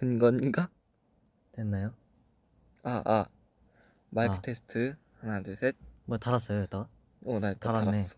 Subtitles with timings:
[0.00, 0.70] 된 건가?
[1.52, 1.92] 됐나요?
[2.82, 3.26] 아, 아.
[4.08, 4.40] 마이크 아.
[4.40, 4.96] 테스트.
[5.20, 5.76] 하나, 둘, 셋.
[6.06, 6.88] 뭐 달았어요, 여기다가?
[7.22, 7.90] 오, 나 일단 달았네.
[7.90, 8.16] 달았어.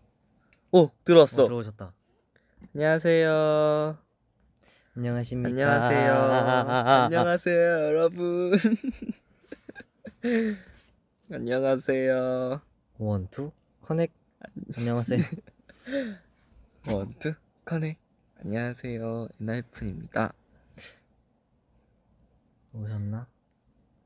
[0.71, 1.43] 오, 들어왔어.
[1.43, 1.93] 어, 들어오셨다.
[2.73, 3.97] 안녕하세요.
[4.95, 5.49] 안녕하십니까?
[5.49, 6.13] 안녕하세요.
[7.05, 8.53] 안녕하세요, 여러분.
[11.33, 12.61] 안녕하세요.
[12.97, 14.13] One, two, connect.
[14.77, 15.21] 안녕하세요.
[16.87, 17.33] One two
[17.65, 17.97] Connect.
[18.41, 19.27] 안녕하세요.
[19.41, 20.33] 엔하이픈입니다.
[22.73, 23.27] 오셨나?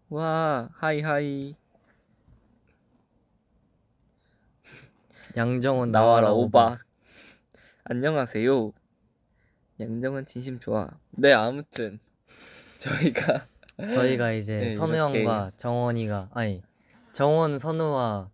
[0.09, 1.55] 와, hi hi.
[5.37, 6.77] 양정원 나와라 오바.
[7.85, 8.71] 안녕하세요.
[9.79, 10.89] 양정은 진심 좋아.
[11.11, 11.99] 네, 아무튼
[12.79, 13.47] 저희가
[13.93, 15.19] 저희가 이제 네, 선우 이렇게.
[15.19, 16.61] 형과 정원이가 아니
[17.13, 18.29] 정원 선우와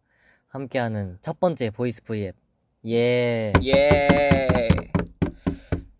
[0.47, 2.35] 함께하는 첫 번째 voice V앱
[2.87, 4.07] 예 예.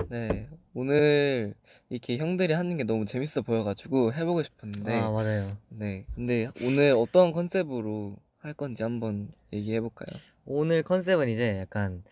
[0.09, 1.53] 네, 오늘
[1.89, 7.31] 이렇게 형들이 하는 게 너무 재밌어 보여가지고 해보고 싶었는데, 아 맞아요 네, 근데 오늘 어떤
[7.31, 10.19] 컨셉으로 할 건지 한번 얘기해 볼까요?
[10.45, 12.03] 오늘 컨셉은 이제 약간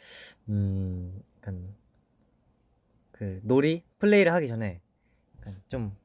[0.48, 1.74] 음 약간
[3.12, 4.80] 그 놀이 플레이를 하기 전에
[5.40, 5.96] 약간 좀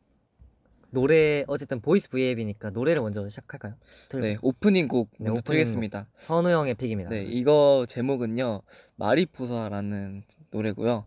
[0.91, 3.74] 노래 어쨌든 voice V앱이니까 노래를 먼저 시작할까요?
[4.08, 6.08] 틀- 네, 오프닝 곡 네, 먼저 오프닝 드리겠습니다.
[6.16, 7.10] 선우 형의 pick입니다.
[7.10, 8.62] 네, 이거 제목은요,
[8.96, 11.04] Mariposa라는 노래고요.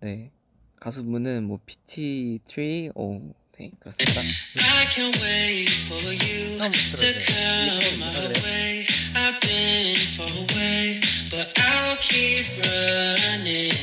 [0.00, 0.32] 네,
[0.80, 4.20] 가수분은 뭐 Peach Tree, 오, 네, 그렇습니다.
[4.20, 7.80] I can't wait for you 처음부터 to 들어야 돼.
[7.80, 8.40] come my 그래.
[8.44, 8.86] way.
[9.18, 13.74] I've been far away, but I'll keep running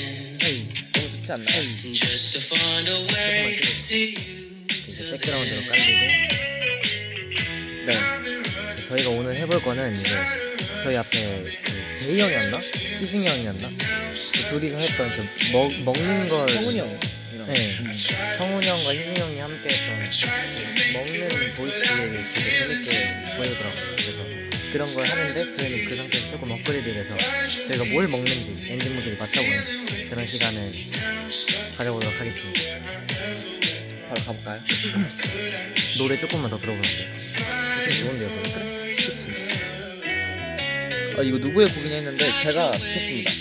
[0.93, 1.93] 너무 좋지 않나요?
[1.93, 4.15] just to find a way to you.
[4.87, 5.99] 이제 background로 깔리고
[7.85, 10.09] 네, 저희가 오늘 해볼 거는 이제
[10.85, 12.59] 저희 앞에 그 제이 형이었나?
[12.59, 13.69] 희승이 형이었나?
[13.69, 16.99] 그 둘이서 했던 그 먹, 먹는 걸 성훈이 형이랑.
[17.47, 17.55] 네.
[18.37, 19.97] 성훈이 형과 희승이 형이 함께 했던
[20.93, 23.95] 먹는 voice V앱이 되게 재밌게 보이더라고요.
[23.95, 24.23] 그래서
[24.73, 27.17] 그런 걸 하는데 저희는 그 상태에서 조금 업그레이드 돼서
[27.67, 30.71] 저희가 뭘 먹는지 ENGENE분들이 맞춰보는 그런 시간을
[31.79, 32.61] 가져보도록 하겠습니다.
[34.09, 34.61] 바로 가볼까요?
[35.97, 37.09] 노래 조금만 더 들어보는데
[37.89, 38.74] 좋은데요, 보니
[41.15, 41.21] 까?
[41.21, 43.31] 아, 이거 누구의 곡이냐 했는데 제가 했습니다.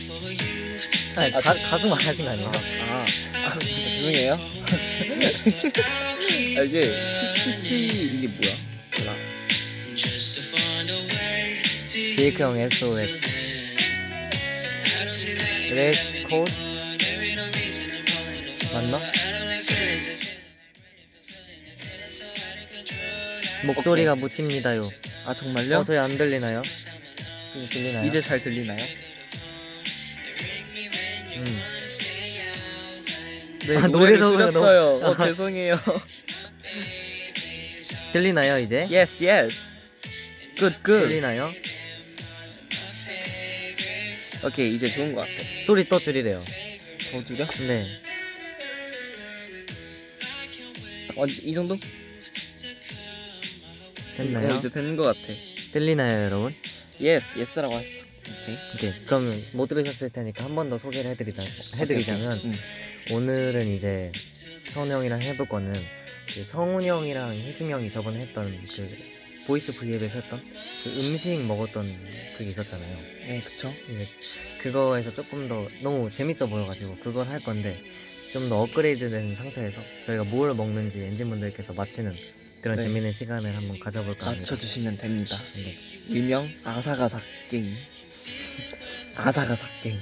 [1.16, 2.52] 아니, 가, 가수 말하신 거 아니에요?
[2.90, 3.04] 아,
[3.46, 4.34] 아 죄송해요.
[6.58, 6.80] 아, 이게
[7.62, 8.54] 이게 뭐야?
[8.98, 9.14] 몰라.
[11.86, 13.20] 제이크 형 SOS
[15.72, 16.50] 레드 코드
[18.72, 19.00] 맞나?
[23.66, 24.88] 목소리가 묻힙니다요.
[25.26, 25.78] 아 정말요?
[25.78, 26.62] 어, 저희 안 들리나요?
[27.70, 28.06] 들리나요?
[28.08, 28.78] 이제 잘 들리나요?
[31.36, 31.60] 음.
[33.66, 35.00] 네, 아, 노래도 줄였어요.
[35.00, 35.80] 너무- 어, 죄송해요.
[38.12, 38.86] 들리나요 이제?
[38.90, 39.56] yes, yes.
[40.56, 41.08] good, good.
[41.08, 41.50] 들리나요?
[44.44, 45.32] 오케이, 이제 좋은 것 같아.
[45.66, 46.42] 소리 또 줄이래요.
[47.12, 47.46] 더 줄여?
[47.66, 47.86] 네.
[51.16, 51.78] 어, 이 정도?
[54.16, 54.48] 됐나요?
[54.54, 55.20] 어, 이제 되는 것 같아.
[55.72, 56.54] 들리나요 여러분?
[57.00, 58.04] Yes, yes라고 했어.
[58.24, 58.56] 오케이.
[58.74, 58.92] 오케이.
[59.06, 61.42] 그러면 못 들으셨을 테니까 한 번 더 소개를 해드리자,
[61.78, 62.54] 해드리자면 응.
[63.12, 64.10] 오늘은 이제
[64.72, 65.72] 성훈 형이랑 해볼 거는
[66.34, 68.88] 그 성훈 형이랑 희승 형이 저번에 했던 그
[69.46, 71.84] voice V앱에서 했던 그 음식 먹었던
[72.38, 72.96] 그게 있었잖아요.
[73.28, 73.68] 네, 그쵸.
[73.90, 74.08] 이제
[74.62, 77.74] 그거에서 조금 더 너무 재밌어 보여가지고 그걸 할 건데
[78.32, 82.10] 좀 더 업그레이드 된 상태에서 저희가 뭘 먹는지 ENGENE분들께서 맞히는
[82.64, 82.84] 그런 네.
[82.84, 84.40] 재밌는 시간을 한번 가져볼까 합니다.
[84.40, 85.36] 맞춰주시면 됩니다.
[85.52, 85.74] 네.
[86.08, 87.74] 일명 아사가삭갱이.
[89.16, 89.98] 아사가삭갱이.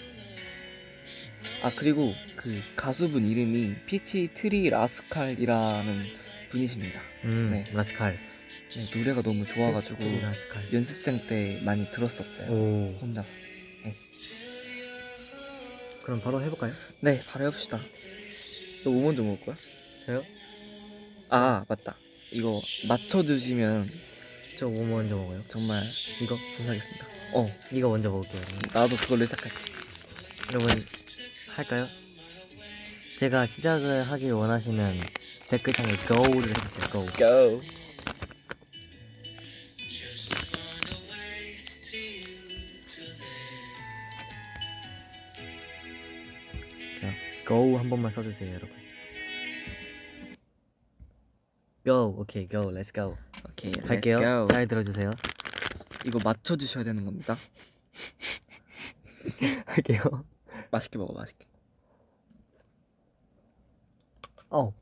[1.65, 6.05] 아 그리고 그 가수분 이름이 피치 트리 라스칼이라는
[6.51, 7.03] 분이십니다.
[7.25, 7.65] 음, 네.
[7.75, 8.17] 라스칼.
[8.77, 10.73] 네, 노래가 너무 좋아가지고 라스칼.
[10.73, 12.49] 연습생 때 많이 들었었어요.
[12.53, 12.97] 오.
[13.01, 13.25] 혼자.
[16.05, 16.73] 그럼 바로 해볼까요?
[17.01, 17.77] 네, 바로 해봅시다.
[18.85, 19.57] 너 뭐 먼저 먹을 거야?
[20.07, 20.23] 저요?
[21.29, 21.97] 아 맞다.
[22.33, 23.89] 이거 맞춰주시면
[24.59, 25.43] 저 뭐 먼저 먹어요?
[25.49, 25.83] 정말
[26.21, 26.37] 이거?
[26.57, 27.07] 감사하겠습니다.
[27.35, 28.43] 어, 이거 먼저 먹을게요.
[28.73, 29.57] 나도 그걸로 시작할게.
[30.53, 30.85] 여러분
[31.57, 31.89] 할까요?
[33.19, 34.95] 제가 시작을 하길 원하시면
[35.49, 36.91] 댓글창에 GO를 해주세요.
[36.93, 37.07] GO.
[37.17, 37.63] Go.
[47.01, 47.09] 자,
[47.47, 48.82] GO 한 번만 써주세요, 여러분.
[51.85, 53.17] Go, 오케이, go, let's go.
[53.45, 54.19] 오케이, 할게요.
[54.19, 54.47] Let's go.
[54.47, 55.11] 잘 들어주세요.
[56.07, 57.35] 이거 맞춰 주셔야 되는 겁니다.
[59.67, 60.25] 할게요.
[60.71, 61.45] 맛있게 먹어, 맛있게.
[64.51, 64.73] 어.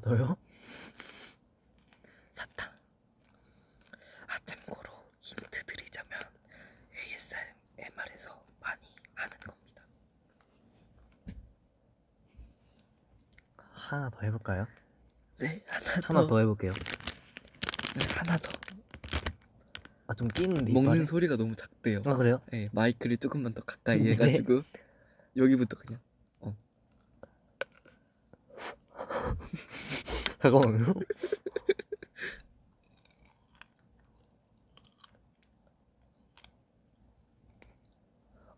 [0.00, 0.36] 더요?
[2.32, 2.68] 사탕.
[4.26, 6.18] 아 참고로 힌트 드리자면
[6.96, 8.80] ASMR에서 많이
[9.14, 9.82] 하는 겁니다.
[13.72, 14.66] 하나 더 해볼까요?
[15.36, 15.62] 네
[16.10, 16.72] 하나, 하나 더 해볼게요.
[16.72, 18.50] 네, 하나 더.
[20.06, 21.04] 아 좀 끼는데 먹는 이빨에.
[21.06, 22.02] 소리가 너무 작대요.
[22.04, 22.40] 아 그래요?
[22.52, 24.10] 네 마이크를 조금만 더 가까이 네.
[24.12, 24.62] 해가지고
[25.36, 26.00] 여기부터 그냥.
[30.42, 30.94] 잠깐만요.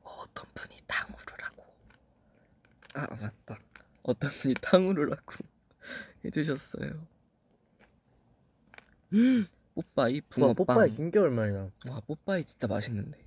[0.02, 1.64] 어떤 분이 탕후루라고
[2.94, 3.58] 아 맞다
[4.02, 5.34] 어떤 분이 탕후루라고
[6.24, 7.06] 해주셨어요
[9.74, 10.54] 뽀빠이 와 붕어빵.
[10.66, 11.70] 뽀빠이 진짜 오랜만이다.
[11.90, 13.18] 와 뽀빠이 진짜 맛있는데.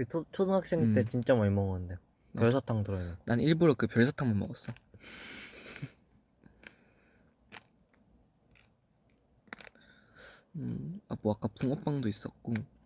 [0.00, 1.08] 이 초, 초등학생 때 음.
[1.08, 1.96] 진짜 많이 먹었는데.
[2.32, 3.16] 나- 별사탕 들어있는.
[3.24, 4.72] 난 일부러 그 별사탕만 먹었어.
[10.56, 12.54] 음, 아, 뭐 아까 붕어빵도 있었고.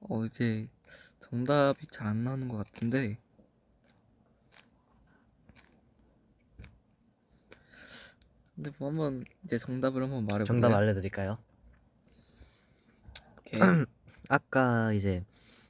[0.00, 0.68] 어 이제
[1.20, 3.18] 정답이 잘 안 나오는 것 같은데
[8.60, 10.44] 근데 뭐 한번 이제 정답을 한번 말해볼래요?
[10.44, 11.38] 정답 알려드릴까요?
[13.38, 13.58] 오케이.
[14.28, 15.24] 아까 이제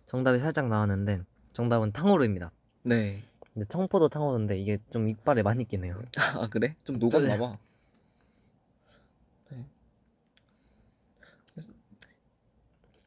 [0.07, 1.23] 정답이 살짝 나왔는데
[1.53, 2.51] 정답은 탕후루입니다.
[2.83, 3.23] 네.
[3.55, 6.03] 근데 청포도 탕후루인데 이게 좀 이빨에 많이 끼네요.
[6.19, 6.75] 아 그래?
[6.83, 7.59] 좀 녹았나 봐.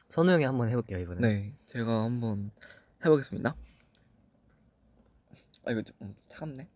[0.08, 1.22] 선우 형이 한번 해볼게요 이번에.
[1.22, 2.52] 네, 제가 한번
[3.04, 3.54] 해보겠습니다.
[5.66, 6.70] 아 이거 좀 음, 차갑네.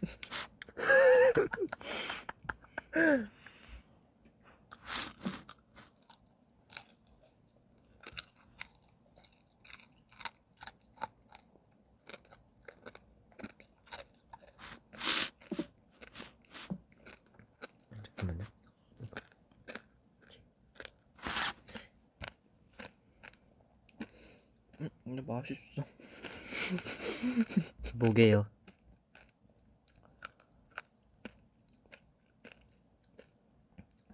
[18.16, 18.44] 잠깐만요.
[24.80, 25.84] 음, 근데 맛있어.
[27.94, 28.46] 뭐게요?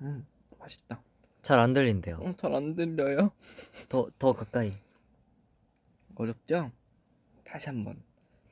[0.02, 0.26] 음,
[0.66, 1.00] 맛있다.
[1.42, 2.16] 잘 안 들린대요.
[2.20, 3.30] 어, 잘안 들려요?
[3.88, 4.76] 더 더 가까이.
[6.16, 6.72] 어렵죠?
[7.44, 8.02] 다시 한번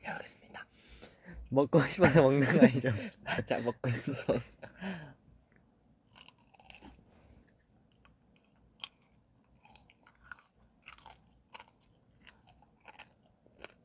[0.04, 0.64] 해보겠습니다.
[1.48, 2.90] 먹고 싶어서 먹는 거 아니죠?
[3.46, 4.38] 자, 먹고 싶어서.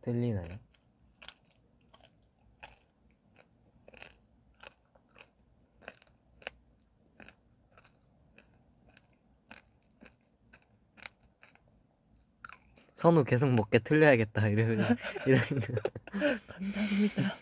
[0.02, 0.60] 들리나요?
[13.00, 14.84] 선우 계속 먹게 틀려야겠다 이러는
[15.26, 15.46] 이러는
[16.48, 17.38] 감사합니다.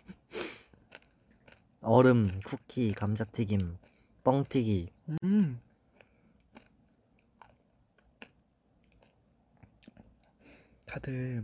[1.81, 3.79] 얼음, 쿠키, 감자튀김,
[4.23, 4.91] 뻥튀기
[5.23, 5.59] 음.
[10.85, 11.43] 다들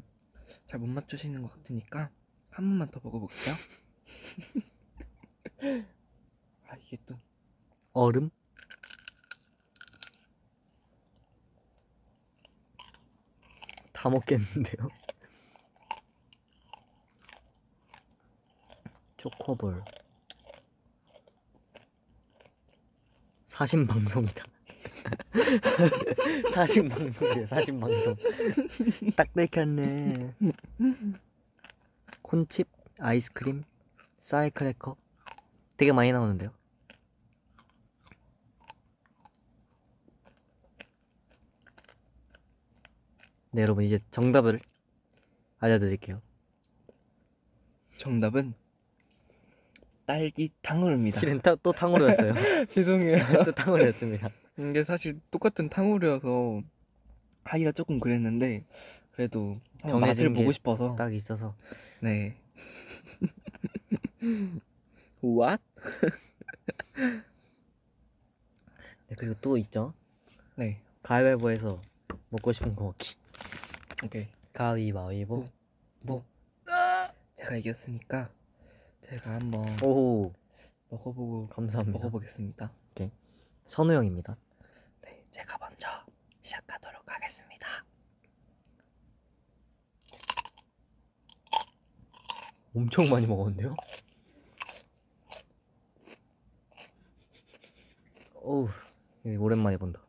[0.68, 2.12] 잘 못 맞추시는 것 같으니까
[2.52, 3.56] 한 번만 더 먹어볼게요.
[6.70, 7.20] 아 이게 또
[7.94, 8.30] 얼음
[14.04, 14.90] 다 먹겠는데요?
[19.16, 19.82] 초코볼
[23.46, 24.44] 사신 방송이다.
[26.54, 27.46] 사신 방송이에요.
[27.46, 28.14] 사신 방송.
[29.16, 30.36] 딱 들켰네.
[32.24, 32.68] 콘칩,
[33.00, 33.64] 아이스크림,
[34.20, 34.98] 사이크래커
[35.78, 36.52] 되게 많이 나오는데요.
[43.54, 44.60] 네 여러분 이제 정답을
[45.60, 46.22] 알려드릴게요.
[47.98, 48.54] 정답은
[50.06, 51.20] 딸기 탕후루입니다.
[51.20, 52.34] 실은 타- 또 탕후루였어요.
[52.70, 53.18] 죄송해요.
[53.46, 54.30] 또 탕후루였습니다.
[54.58, 56.62] 이게 사실 똑같은 탕후루여서
[57.44, 58.66] 하기가 조금 그랬는데
[59.12, 61.56] 그래도 맛을 보고 싶어서 딱 있어서
[62.02, 62.36] 네.
[65.24, 65.62] What?
[69.08, 69.94] 네, 그리고 또 있죠.
[70.56, 70.82] 네.
[71.04, 71.80] 가위바위보에서
[72.30, 73.16] 먹고 싶은 거 먹기.
[74.06, 74.28] 오케이.
[74.54, 75.48] 가위바위보.
[76.02, 76.26] 뭐
[77.36, 78.30] 제가 이겼으니까
[79.02, 80.32] 제가 한번 오
[80.90, 81.98] 먹어보고 감사합니다.
[82.00, 82.74] 먹어보겠습니다.
[83.66, 84.38] 선우 형입니다.
[85.02, 85.88] 네, 제가 먼저
[86.42, 87.86] 시작하도록 하겠습니다.
[92.76, 93.76] 엄청 많이 먹었는데요?
[98.36, 98.68] 어우
[99.26, 100.03] 이거 오랜만에 본다.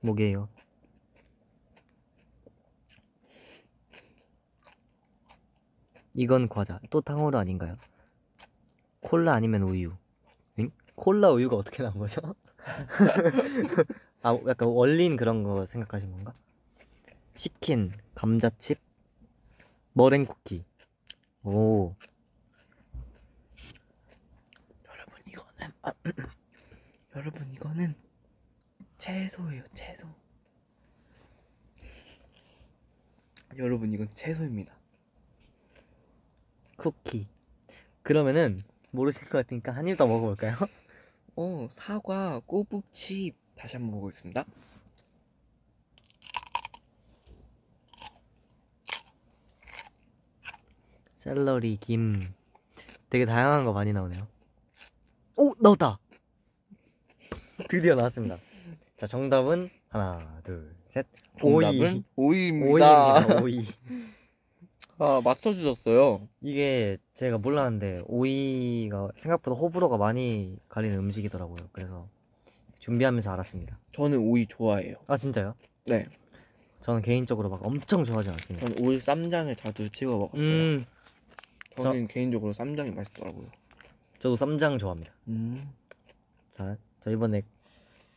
[0.00, 0.48] 목이에요.
[6.14, 6.80] 이건 과자.
[6.90, 7.76] 또 탕후루 아닌가요?
[9.00, 9.92] 콜라 아니면 우유.
[10.58, 10.70] 응?
[10.96, 12.20] 콜라 우유가 어떻게 나온 거죠?
[14.22, 16.34] 아, 약간 원린 그런 거 생각하신 건가?
[17.34, 18.78] 치킨, 감자칩,
[19.92, 20.64] 머랭 쿠키.
[21.44, 21.94] 오.
[24.88, 25.92] 여러분 이거는 아,
[27.14, 27.94] 여러분 이거는
[28.98, 30.06] 채소예요 채소
[33.56, 34.76] 여러분 이건 채소입니다
[36.76, 37.26] 쿠키.
[38.02, 38.62] 그러면은
[38.92, 40.54] 모르실 것 같으니까 한 입 더 먹어볼까요?
[41.36, 44.44] 어 사과 꼬북칩 다시 한번 먹어보겠습니다
[51.16, 52.32] 샐러리, 김.
[53.10, 54.26] 되게 다양한 거 많이 나오네요.
[55.36, 55.98] 오, 나왔다.
[57.68, 58.36] 드디어 나왔습니다.
[58.98, 61.06] 자, 정답은 하나, 둘, 셋.
[61.40, 63.42] 정답은 오이입니다 오이입니다.
[63.42, 63.62] 오이.
[65.00, 71.68] 아 맞춰주셨어요 이게 제가 몰랐는데 오이가 생각보다 호불호가 많이 갈리는 음식이더라고요.
[71.70, 72.08] 그래서
[72.80, 73.78] 준비하면서 알았습니다.
[73.92, 75.54] 저는 오이 좋아해요 아 진짜요?
[75.86, 76.08] 네
[76.80, 78.66] 저는 개인적으로 막 엄청 좋아하지 않습니다.
[78.66, 80.84] 저는 오이 쌈장을 자주 찍어 먹었어요 음,
[81.76, 83.46] 저는 개인적으로 쌈장이 맛있더라고요
[84.18, 85.12] 저도 쌈장 좋아합니다.
[85.28, 85.70] 음.
[86.50, 87.42] 자, 저 이번에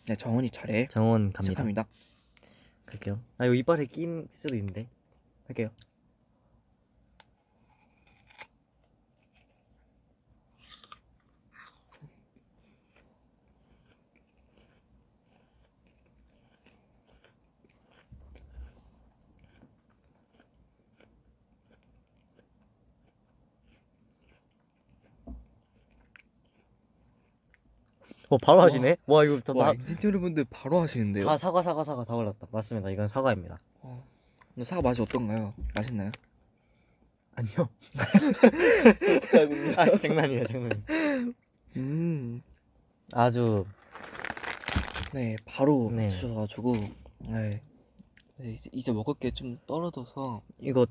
[0.08, 1.52] 네 정원이 차례 정원 갑니다.
[1.52, 1.88] 시작합니다
[2.86, 3.22] 갈게요.
[3.38, 4.88] 아 이거 이빨에 낀 수도 있는데
[5.48, 5.70] 할게요.
[28.32, 28.96] 어 바로 하시네?
[29.08, 32.48] 와 이거 다, 와 다, 엔진 여러분들 바로 하시는데요 다 사과 사과 사과 다 올랐다.
[32.50, 32.90] 맞습니다.
[32.90, 33.60] 이건 사과입니다.
[33.82, 34.02] 어.
[34.56, 35.54] 근데 사과 맛이 어떤가요?
[35.76, 36.12] 맛있나요?
[37.36, 37.70] 아니요.
[39.76, 40.84] 아 장난이에요 장난.
[41.76, 42.42] 음.
[43.14, 43.66] 아주
[45.14, 46.06] 네, 바로 네.
[46.06, 46.76] 맞추셔가지고
[47.20, 47.62] 네.
[48.38, 50.88] 네, 이제, 이제 먹을 게 좀 떨어져서 이거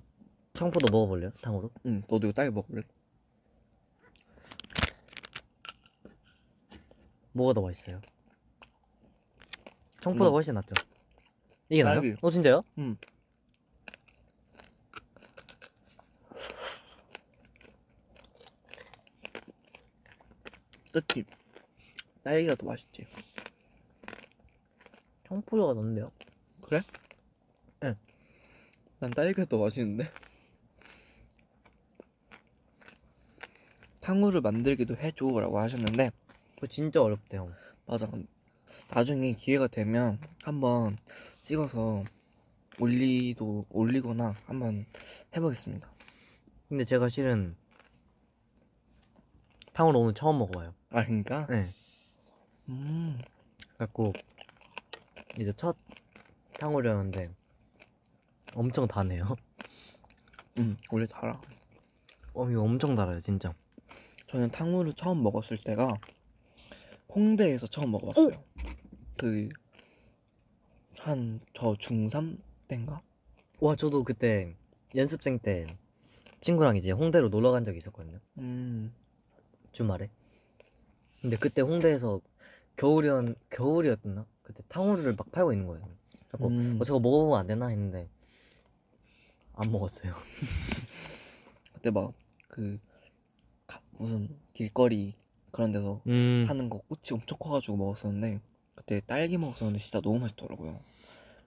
[0.52, 1.30] 청포도 먹어볼래요?
[1.40, 1.70] 탕으로?
[1.86, 2.82] 응, 너도 이거 딸기 먹을래?
[7.32, 8.00] 뭐가 더 맛있어요?
[10.00, 10.34] 청포도가 음.
[10.34, 10.74] 훨씬 낫죠.
[11.68, 12.00] 이게 나요?
[12.00, 12.16] 딸기.
[12.20, 12.62] 어 진짜요?
[12.78, 12.96] 응.
[20.92, 21.24] 그치?
[22.24, 23.06] 딸기가 더 맛있지.
[25.28, 26.10] 청포도가 낫는데요?
[26.62, 26.82] 그래?
[27.84, 27.96] 응.
[28.98, 30.10] 난 딸기가 더 맛있는데?
[34.00, 36.10] 탕후를 만들기도 해줘라고 하셨는데
[36.60, 37.50] 그거 진짜 어렵대요.
[37.86, 38.06] 맞아.
[38.90, 40.98] 나중에 기회가 되면 한번
[41.40, 42.04] 찍어서
[42.78, 44.84] 올리도 올리거나 한번
[45.34, 45.90] 해보겠습니다.
[46.68, 47.56] 근데 제가 실은
[49.72, 50.74] 탕후루 오늘 처음 먹어봐요.
[50.90, 51.46] 아 그러니까?
[51.46, 51.72] 네.
[52.68, 53.18] 음.
[53.78, 54.12] 갖고
[55.38, 55.78] 이제 첫
[56.60, 57.30] 탕후루였는데
[58.54, 59.34] 엄청 다네요.
[60.58, 61.40] 음 원래 달아.
[62.34, 63.54] 어 이거 엄청 달아요 진짜.
[64.26, 65.94] 저는 탕후루 처음 먹었을 때가
[67.14, 68.44] 홍대에서 처음 먹어봤어요.
[70.96, 72.38] 그한 저 중3
[72.68, 73.02] 때인가?
[73.60, 74.54] 와 저도 그때
[74.94, 75.66] 연습생 때
[76.40, 78.18] 친구랑 이제 홍대로 놀러 간 적이 있었거든요.
[78.38, 78.94] 음.
[79.72, 80.10] 주말에.
[81.20, 82.20] 근데 그때 홍대에서
[82.76, 84.26] 겨울이었 겨울이었나?
[84.42, 85.86] 그때 탕후루를 막 팔고 있는 거예요.
[86.30, 86.78] 자꾸 음.
[86.80, 88.08] 어, 저거 먹어보면 안 되나 했는데
[89.52, 90.14] 안 먹었어요.
[91.74, 92.14] 그때 막
[92.50, 92.78] 그
[93.92, 95.14] 무슨 길거리
[95.52, 96.44] 그런 데서 음.
[96.46, 98.40] 파는 거 꽃이 엄청 커가지고 먹었었는데
[98.74, 100.78] 그때 딸기 먹었었는데 진짜 너무 맛있더라고요.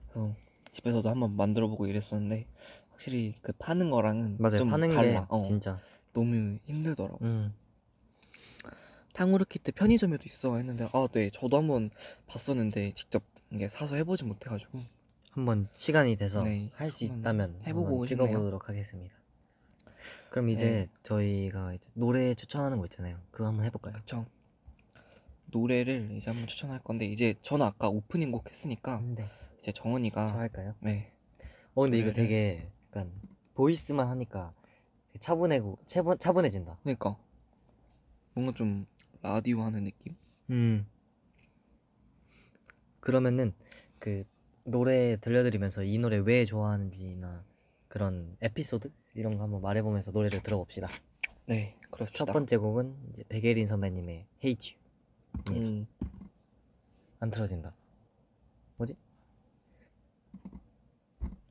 [0.08, 0.34] 그래서
[0.72, 2.46] 집에서도 한번 만들어보고 이랬었는데
[2.90, 4.58] 확실히 그 파는 거랑은 맞아요.
[4.58, 5.20] 좀 파는 달라.
[5.22, 5.78] 게 어, 진짜.
[6.12, 7.18] 너무 힘들더라고.
[7.24, 7.52] 음.
[9.12, 11.90] 탕후루 키트 편의점에도 있어 했는데 아 네 저도 한번
[12.26, 14.80] 봤었는데 직접 이게 사서 해보지 못해가지고
[15.30, 18.26] 한번 시간이 돼서 네, 할 수 한번 있다면 해보고 한번 싶네요.
[18.26, 19.14] 찍어보도록 하겠습니다.
[20.30, 20.88] 그럼 이제 네.
[21.02, 23.18] 저희가 이제 노래 추천하는 거 있잖아요.
[23.30, 23.94] 그거 한번 해볼까요?
[23.94, 24.26] 그쵸
[25.46, 29.24] 노래를 이제 한번 추천할 건데 이제 저는 아까 오프닝 곡 했으니까 네.
[29.58, 30.74] 이제 저 정원이가 할까요?
[30.80, 31.10] 네
[31.76, 33.12] 어 근데 이거 노래를- 되게 약간
[33.54, 34.52] 보이스만 하니까
[35.08, 36.78] 되게 차분해고 차분 차분해진다.
[36.82, 37.16] 그러니까
[38.32, 38.86] 뭔가 좀
[39.22, 40.16] 라디오 하는 느낌?
[40.50, 40.86] 음.
[43.00, 43.52] 그러면은
[43.98, 44.24] 그
[44.64, 47.44] 노래 들려드리면서 이 노래 왜 좋아하는지나
[47.94, 50.88] 그런 에피소드 이런 거 한번 말해보면서 노래를 들어봅시다.
[51.46, 54.56] 네 그럽시다 첫 번째 곡은 이제 백예린 선배님의 You.
[55.50, 55.86] 음,
[57.20, 57.72] 안 틀어진다.
[58.78, 58.96] 뭐지?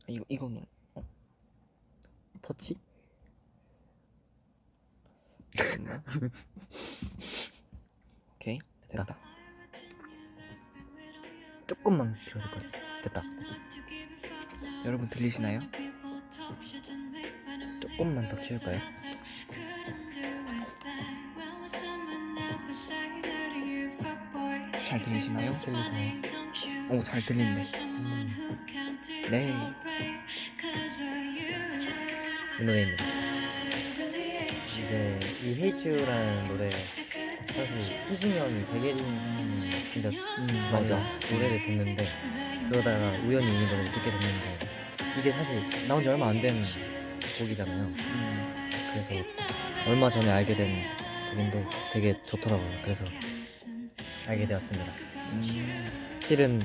[0.10, 0.66] 이거 이거는
[2.42, 2.76] 터치?
[5.56, 6.04] 하겠습니다.
[8.36, 8.60] 오케이
[8.90, 9.18] 됐다.
[11.68, 12.68] 조금만 키워줄 것 같아.
[13.04, 13.22] 됐다.
[14.86, 15.62] 여러분 들리시나요?
[17.82, 18.80] 조금만 더 키울까요?
[24.90, 25.50] 잘 들리시나요?
[25.50, 26.22] 들리시나요?
[26.92, 27.64] 오 잘 들리네.
[29.32, 29.54] 네.
[32.60, 33.04] 이 노래입니다.
[34.64, 40.98] 이제 이 헤이츄라는 노래 사실 백예린 형이 진짜 음, 맞아.
[41.32, 42.08] 노래를 듣는데
[42.70, 44.73] 그러다가 우연히 이 노래를 듣게 됐는데
[45.20, 46.54] 이게 사실 나온 지 얼마 안 된
[47.40, 47.84] 곡이잖아요.
[47.84, 47.96] 음,
[49.08, 49.26] 그래서
[49.90, 50.70] 얼마 전에 알게 된
[51.32, 52.70] 곡인데 되게 좋더라고요.
[52.84, 53.04] 그래서
[54.28, 54.92] 알게 되었습니다.
[55.34, 55.42] 음,
[56.20, 56.60] 실은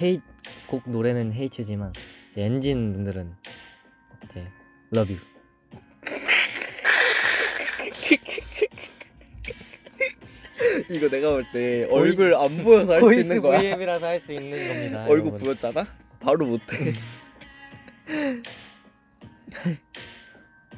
[0.00, 0.20] 헤이
[0.66, 1.92] 곡 노래는 헤이츠지만
[2.30, 3.34] 이제 엔진 분들은
[4.24, 4.46] 이제
[4.90, 5.16] 러브 유
[10.90, 13.60] 이거 내가 볼 때 얼굴 안 보여서 할수 있는 거야.
[13.60, 15.04] VM이라서 할 수 있는 겁니다.
[15.08, 15.38] 얼굴 여러분.
[15.40, 15.86] 보였잖아?
[16.20, 16.92] 바로 못해.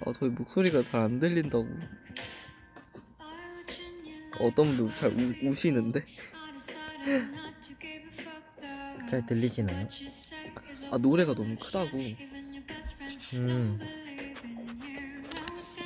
[0.07, 1.69] 아 저희 목소리가 잘 안 들린다고.
[4.41, 6.05] 어떤 분도 잘 우, 우시는데.
[9.11, 9.87] 잘 들리시나요?
[10.93, 11.99] 아 노래가 너무 크다고.
[13.35, 13.79] 음,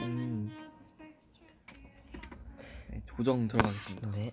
[0.03, 0.53] 음.
[2.91, 4.11] 네, 조정 들어가겠습니다.
[4.13, 4.33] 네.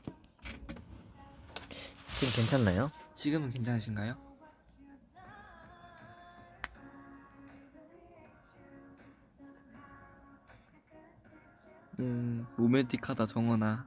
[2.20, 2.92] 지금 괜찮나요?
[3.16, 4.29] 지금은 괜찮으신가요?
[12.00, 13.86] 음 로맨틱하다 정원아.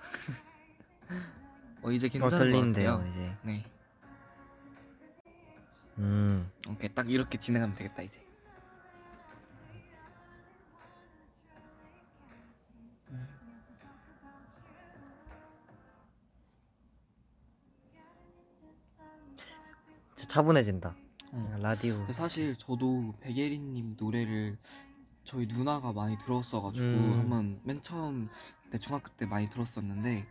[1.82, 3.04] 어 이제 어, 괜찮은 것 같아요.
[3.10, 3.36] 이제.
[3.42, 3.64] 네.
[5.98, 8.24] 음, 오케이 딱 이렇게 진행하면 되겠다 이제.
[20.14, 20.96] 진짜 차분해진다.
[21.32, 21.56] 어.
[21.60, 22.06] 라디오.
[22.14, 24.56] 사실 저도 백예린님 노래를
[25.26, 27.18] 저희 누나가 많이 들었어가지고 음.
[27.18, 28.28] 한번 맨 처음
[28.70, 30.26] 때 중학교 때 많이 들었었는데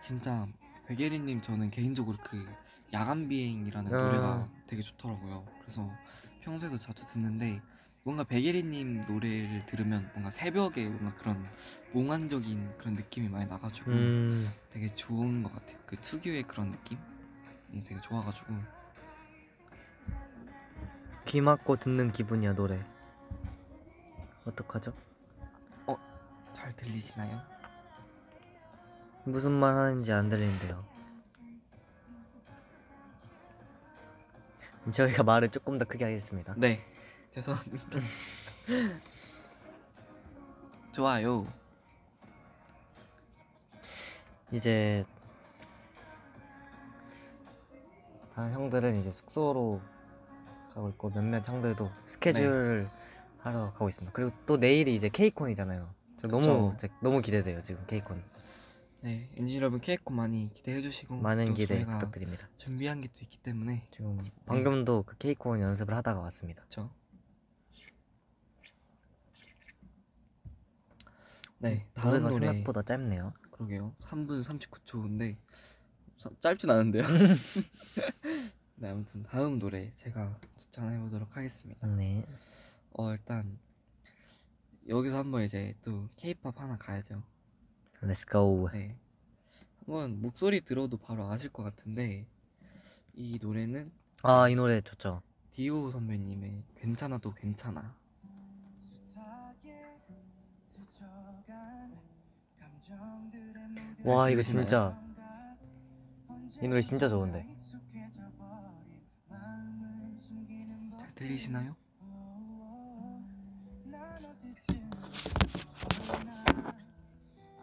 [0.00, 0.46] 진짜
[0.88, 2.44] 백예린님 저는 개인적으로 그
[2.92, 4.02] 야간 비행이라는 아.
[4.02, 5.46] 노래가 되게 좋더라고요.
[5.60, 5.88] 그래서
[6.40, 7.62] 평소에도 자주 듣는데
[8.02, 11.46] 뭔가 백예린님 노래를 들으면 뭔가 새벽에 뭔가 그런
[11.92, 15.78] 몽환적인 그런 느낌이 많이 나가지고 음, 되게 좋은 것 같아요.
[15.86, 16.98] 그 특유의 그런 느낌?
[17.72, 18.54] 이 되게 좋아가지고
[21.26, 22.84] 귀 막고 듣는 기분이야 노래.
[24.46, 24.92] 어떡하죠?
[26.52, 27.40] 잘 들리시나요?
[29.24, 30.84] 무슨 말 하는지 안 들리는데요.
[34.80, 36.54] 그럼 저희가 말을 조금 더 크게 하겠습니다.
[36.56, 36.84] 네
[37.34, 37.98] 죄송합니다
[40.92, 41.46] 좋아요
[44.50, 45.04] 이제
[48.34, 49.80] 다른 형들은 이제 숙소로
[50.74, 52.88] 가고 있고 몇몇 형들도 스케줄
[53.42, 54.12] 하러 가고 있습니다.
[54.12, 55.94] 그리고 또 내일이 이제 케이콘이잖아요.
[56.18, 56.74] 저 너무.
[56.78, 58.22] 저 너무 기대돼요 지금 케이콘.
[59.00, 62.48] 네 엔진 여러분 케이콘 많이 기대해 주시고 많은 또 기대 저희가 부탁드립니다.
[62.58, 66.62] 준비한 게 또 있기 때문에 지금 방금도 그 케이콘 연습을 하다가 왔습니다.
[66.62, 66.90] 그쵸
[71.58, 73.32] 네 다음 노래가 노래 생각보다 짧네요.
[73.50, 75.36] 그러게요 3분 39초인데
[76.40, 77.02] 짧진 않은데요
[78.76, 82.24] 네 아무튼 다음 노래 제가 추천해 보도록 하겠습니다 네.
[82.94, 83.58] 어 일단
[84.88, 87.22] 여기서 한번 이제 또 케이팝 하나 가야죠
[88.02, 88.68] Let's go.
[88.72, 88.96] 네.
[89.78, 92.26] 한번 목소리 들어도 바로 아실 것 같은데
[93.14, 93.92] 이 노래는
[94.24, 95.22] 아 이 노래 좋죠.
[95.52, 97.94] 디오 선배님의 괜찮아도 괜찮아.
[104.04, 104.42] 와 이거?
[104.42, 104.98] 진짜
[106.60, 107.46] 이 노래 진짜 좋은데.
[110.98, 111.76] 잘 들리시나요?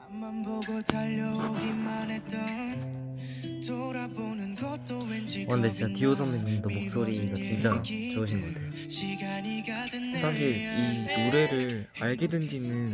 [0.09, 3.19] 앞만 보고 달려오기만 했던
[3.65, 6.15] 돌아보는 것도 왠지 어, 근데 진짜 디오 나.
[6.15, 10.19] 선배님도 목소리가 진짜 좋으신 것 같아요.
[10.19, 12.89] 사실 이 노래를 알게 된 지는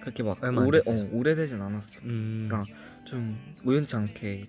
[0.00, 1.08] 그렇게 막 오래 어.
[1.12, 2.00] 오래되진 않았어.
[2.02, 2.46] 음.
[2.50, 2.74] 그러니까
[3.06, 4.48] 좀 우연치 않게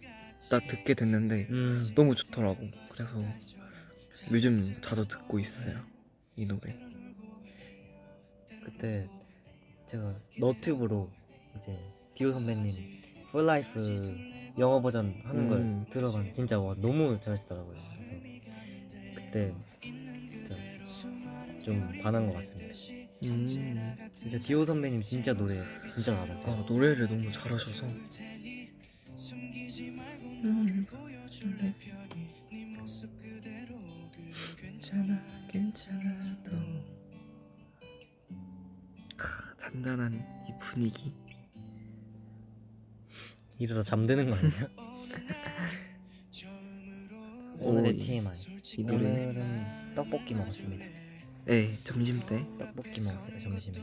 [0.50, 1.91] 딱 듣게 됐는데 음.
[1.95, 2.67] 너무 좋더라고.
[2.89, 3.17] 그래서
[4.32, 5.80] 요즘 자주 듣고 있어요.
[6.36, 6.76] 이 노래.
[8.65, 9.08] 그때
[9.88, 11.10] 제가 너튜브로
[11.58, 11.90] 이제
[12.21, 15.49] 디오 선배님 For Life 영어 버전 하는 음.
[15.49, 17.75] 걸 들어봤는데 진짜 와 너무 잘하시더라고요.
[17.97, 20.55] 그래서 그때 진짜
[21.65, 22.67] 좀 반한 것 같습니다.
[23.23, 23.47] 음.
[24.13, 25.55] 진짜 디오 선배님 진짜 노래
[25.91, 26.45] 진짜 잘하세요.
[26.45, 27.88] 아, 노래를 너무 잘하셔서.
[34.57, 36.51] 괜찮아, 괜찮아도.
[39.60, 41.20] 잔잔한 이 분위기.
[43.62, 44.50] 이러다 잠드는 거 아니야?
[47.60, 48.34] 오늘의 TMI.
[48.78, 49.06] 이 노래.
[49.06, 50.84] 오늘은 떡볶이 먹었습니다.
[51.45, 52.43] 네, 점심 때.
[52.58, 53.80] 떡볶이 먹었어요 점심에.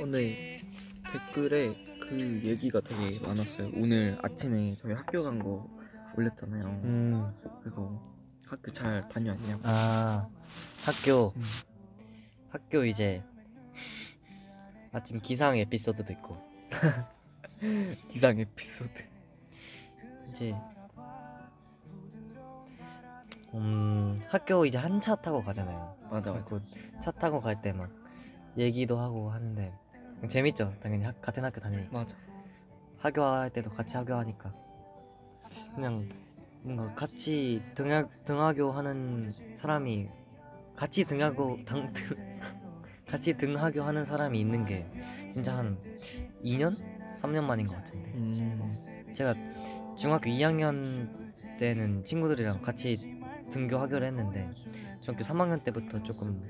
[0.00, 0.34] 오늘
[1.12, 3.70] 댓글에 그 얘기가 되게 많았어요.
[3.76, 5.70] 오늘 아침에 저희 학교 간 거
[6.16, 6.64] 올렸잖아요.
[6.82, 7.32] 음.
[7.62, 8.02] 그거
[8.46, 9.60] 학교 잘 다녀왔냐고.
[9.62, 10.28] 아
[10.84, 11.42] 학교 음.
[12.50, 13.22] 학교 이제
[14.92, 16.36] 아침 기상 에피소드도 있고
[18.08, 18.90] 기상 에피소드.
[20.28, 20.54] 이제
[23.54, 25.96] 음 학교 이제 한 차 타고 가잖아요.
[26.10, 26.44] 맞아, 맞아.
[26.44, 27.90] 그차 타고 갈 때 막
[28.56, 29.72] 얘기도 하고 하는데
[30.28, 30.74] 재밌죠.
[30.80, 32.16] 당연히 학- 같은 학교 다니니까 맞아.
[32.98, 34.52] 학교할 때도 같이 학교하니까
[35.74, 36.06] 그냥
[36.62, 40.08] 뭔가 같이 등하, 등하교 하는 사람이
[40.76, 42.06] 같이 등하고 당 등,
[43.12, 44.86] 같이 등하교 하는 사람이 있는 게
[45.30, 45.76] 진짜 한
[46.42, 46.74] 2년
[47.20, 48.72] 3년 만인 것 같은데 음.
[49.12, 49.34] 제가
[49.98, 51.10] 중학교 2학년
[51.58, 53.20] 때는 친구들이랑 같이
[53.50, 54.50] 등교 하교를 했는데
[55.02, 56.42] 중학교 3학년 때부터 조금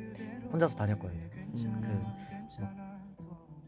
[0.53, 1.21] 혼자서 다녔거든요.
[1.57, 2.05] 음.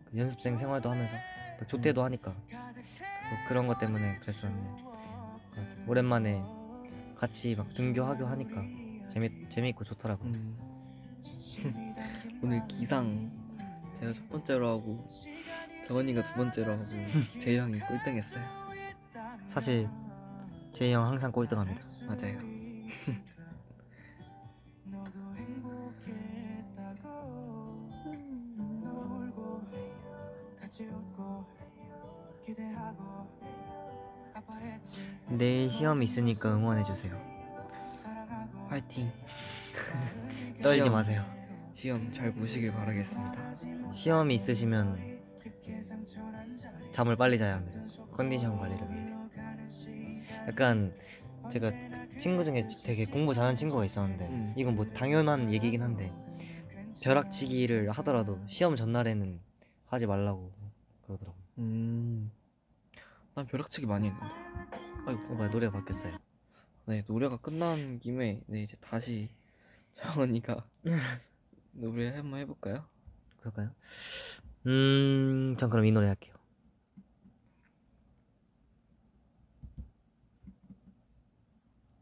[0.08, 1.16] 그 연습생 생활도 하면서
[1.58, 4.82] 뭐 조퇴도 하니까 뭐 그런 것 때문에 그랬었는데
[5.52, 6.40] 그 오랜만에
[7.16, 8.62] 같이 막 등교 하교 하니까
[9.12, 10.30] 재밌 재밌고 좋더라고요.
[10.30, 10.56] 음.
[12.44, 13.32] 오늘 기상
[13.98, 15.08] 제가 첫 번째로 하고
[15.88, 16.84] 정원이가 두 번째로 하고
[17.40, 18.44] 재희 형이 꼴등했어요.
[19.48, 19.88] 사실
[20.74, 21.80] 제이 형 항상 꼴등합니다.
[22.06, 22.38] 맞아요.
[35.30, 37.18] 내일 시험 있으니까 응원해 주세요.
[38.68, 39.10] 화이팅.
[40.62, 40.90] 떨지.
[40.90, 41.33] 마세요.
[41.74, 43.92] 시험 잘 보시길 바라겠습니다.
[43.92, 45.20] 시험이 있으시면
[46.92, 47.80] 잠을 빨리 자야 합니다.
[48.12, 49.12] 컨디션 관리를 위해.
[50.48, 50.94] 약간
[51.50, 51.72] 제가
[52.16, 54.54] 친구 중에 되게 공부 잘하는 친구가 있었는데 음.
[54.56, 56.12] 이건 뭐 당연한 얘기긴 한데
[57.02, 59.40] 벼락치기를 하더라도 시험 전날에는
[59.86, 60.52] 하지 말라고
[61.02, 61.36] 그러더라고.
[61.58, 62.30] 음.
[63.34, 64.34] 난 벼락치기 많이 했는데.
[65.06, 65.22] 아이고.
[65.24, 66.16] 어, 뭐야 노래가 바뀌었어요.
[66.86, 69.28] 네 노래가 끝난 김에 네 이제 다시
[69.94, 70.64] 정원이가
[71.74, 72.84] 노래 한번 해볼까요?
[73.40, 73.70] 그럴까요?
[74.66, 76.34] 음, 전 그럼 이 노래 할게요.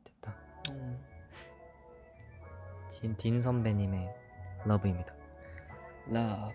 [0.05, 0.35] 됐다.
[0.71, 0.99] 음.
[2.91, 4.09] 진 딘 선배님의
[4.67, 5.15] Love입니다.
[6.09, 6.55] Love.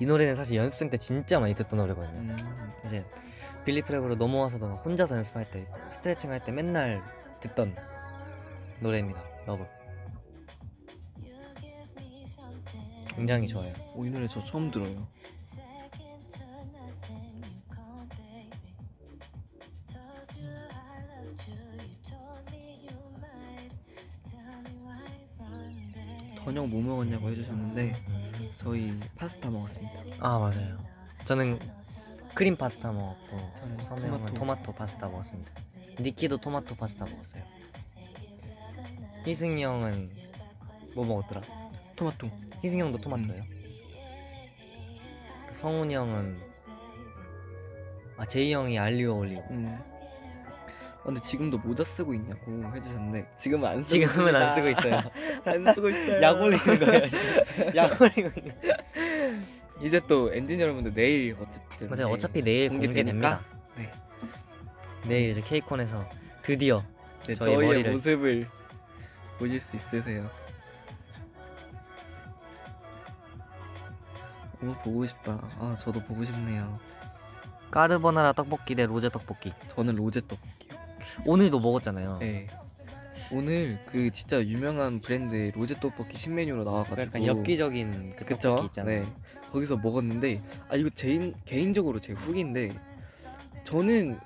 [0.00, 2.32] 이 노래는 사실 연습생 때 진짜 많이 듣던 노래거든요.
[2.32, 2.68] 음.
[2.86, 3.04] 이제
[3.64, 7.02] 빌리프랩으로 넘어와서도 막 혼자서 연습할 때 스트레칭 할 때 맨날
[7.40, 7.74] 듣던
[8.80, 9.20] 노래입니다.
[9.46, 9.64] Love.
[13.16, 13.72] 굉장히 좋아요.
[13.94, 15.06] 오, 이 노래 저 처음 들어요.
[26.44, 27.94] 저녁 뭐 먹었냐고 해주셨는데
[28.58, 29.92] 저희 파스타 먹었습니다.
[30.18, 30.78] 아 맞아요.
[31.24, 31.58] 저는
[32.34, 34.38] 크림 파스타 먹었고 저는 선우 형은 토마토.
[34.38, 35.52] 토마토 파스타 먹었습니다.
[36.00, 37.44] 니키도 토마토 파스타 먹었어요.
[39.24, 40.10] 희승이 형은
[40.96, 41.42] 뭐 먹었더라?
[41.96, 42.28] 토마토.
[42.62, 43.42] 희승이 형도 토마토예요?
[45.52, 46.36] 성훈이 형은
[48.16, 49.78] 아 제이 형이 알리오 올리고 음.
[51.00, 54.68] 어, 근데 지금도 모자 쓰고 있냐고 해주셨는데 지금은 안 쓰고 지금은 안 쓰고.
[54.68, 55.02] 있어요.
[55.44, 56.22] 안 쓰고 있어요.
[56.22, 57.26] 약 올리는 거예요 지금.
[57.76, 59.42] 약 올리고 있는.
[59.80, 62.04] 이제 또 엔진 여러분들 내일 어쨌든 맞아요.
[62.06, 62.94] 내일 어차피 내일 공개되니까,
[63.38, 63.40] 공개됩니다.
[63.76, 63.90] 네.
[65.08, 66.08] 내일 이제 케이콘에서
[66.42, 66.84] 드디어
[67.26, 68.46] 네, 저희 저희의 머리를- 모습을
[69.38, 70.30] 보실 수 있으세요.
[74.62, 75.40] 너무 보고 싶다.
[75.58, 76.78] 아 저도 보고 싶네요.
[77.70, 79.52] 까르보나라 떡볶이 대 로제 떡볶이.
[79.74, 80.78] 저는 로제 떡볶이요.
[81.26, 82.18] 오늘도 먹었잖아요.
[82.20, 82.46] 네.
[83.32, 88.50] 오늘 그 진짜 유명한 브랜드의 로제 떡볶이 신메뉴로 나와가지고 약간 엽기적인 그 그쵸?
[88.50, 89.02] 떡볶이 있잖아요.
[89.02, 89.12] 네.
[89.50, 92.72] 거기서 먹었는데 아 이거 제 개인적으로 제 후기인데
[93.64, 94.18] 저는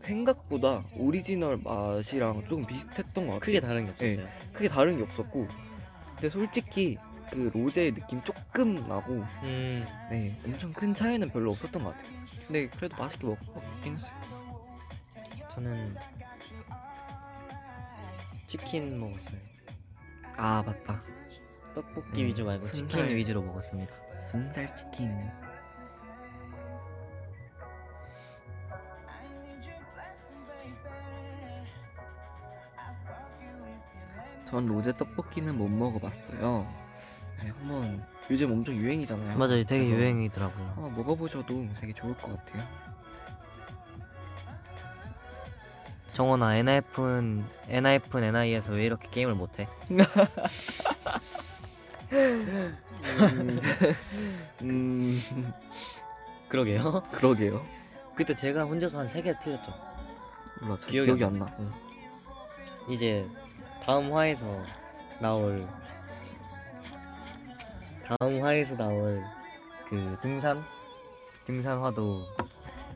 [0.00, 3.40] 생각보다 오리지널 맛이랑 조금 비슷했던 것 같아요.
[3.40, 4.26] 크게 다른 게 없었어요.
[4.52, 5.46] 크게 다른 게 없었고
[6.14, 6.98] 근데 솔직히
[7.30, 9.12] 그 로제의 느낌 조금 나고
[9.42, 12.12] 음, 네 엄청 큰 차이는 별로 없었던 것 같아요.
[12.46, 14.12] 근데 그래도 맛있게 먹, 먹긴 했어요.
[15.52, 15.94] 저는
[18.46, 19.38] 치킨 먹었어요.
[20.36, 21.00] 아 맞다.
[21.74, 23.02] 떡볶이 음, 위주 말고 순살.
[23.02, 23.92] 치킨 위주로 먹었습니다.
[24.30, 25.18] 순살 치킨.
[34.46, 36.66] 전 로제 떡볶이는 못 먹어봤어요.
[37.42, 39.38] 네, 한번 요즘 엄청 유행이잖아요.
[39.38, 40.66] 맞아요, 되게 그래서 유행이더라고요.
[40.74, 42.62] 한번 먹어보셔도 되게 좋을 것 같아요.
[46.12, 49.66] 정원아, NIF는 NIF는 NI에서 왜 이렇게 게임을 못해?
[54.62, 55.22] 음,
[56.48, 57.02] 그러게요.
[57.12, 57.64] 그러게요.
[58.16, 59.72] 그때 제가 혼자서 한 3개 틀렸죠.
[60.62, 61.46] 몰라, 잘 기억이 기억이, 안안 나.
[61.60, 62.92] 응.
[62.92, 63.24] 이제
[63.84, 64.60] 다음 화에서
[65.20, 65.64] 나올
[68.08, 69.22] 다음 화에서 나올
[69.88, 70.62] 그 등산
[71.46, 72.22] 등산화도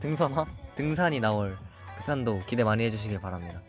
[0.01, 0.45] 등산화
[0.75, 1.57] 등산이 나올
[1.97, 3.61] 그 편도 기대 많이 해주시길 바랍니다.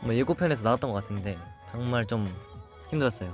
[0.00, 1.38] 뭐 일곱 편에서 나왔던 것 같은데
[1.70, 2.28] 정말 좀
[2.90, 3.32] 힘들었어요.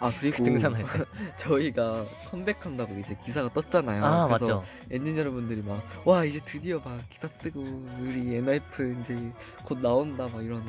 [0.00, 1.04] 아 그리고 등산할 때.
[1.38, 4.04] 저희가 컴백한다고 이제 기사가 떴잖아요.
[4.04, 4.64] 아 그래서 맞죠.
[4.90, 7.60] 엔진 여러분들이 막 와 이제 드디어 막 기사 뜨고
[8.00, 9.32] 우리 NF 이제
[9.64, 10.64] 곧 나온다 막 이런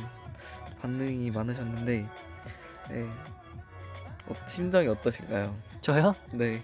[0.81, 2.07] 반응이 많으셨는데
[2.89, 3.09] 네.
[4.27, 5.55] 어, 심정이 어떠신가요?
[5.81, 6.15] 저요?
[6.31, 6.61] 네,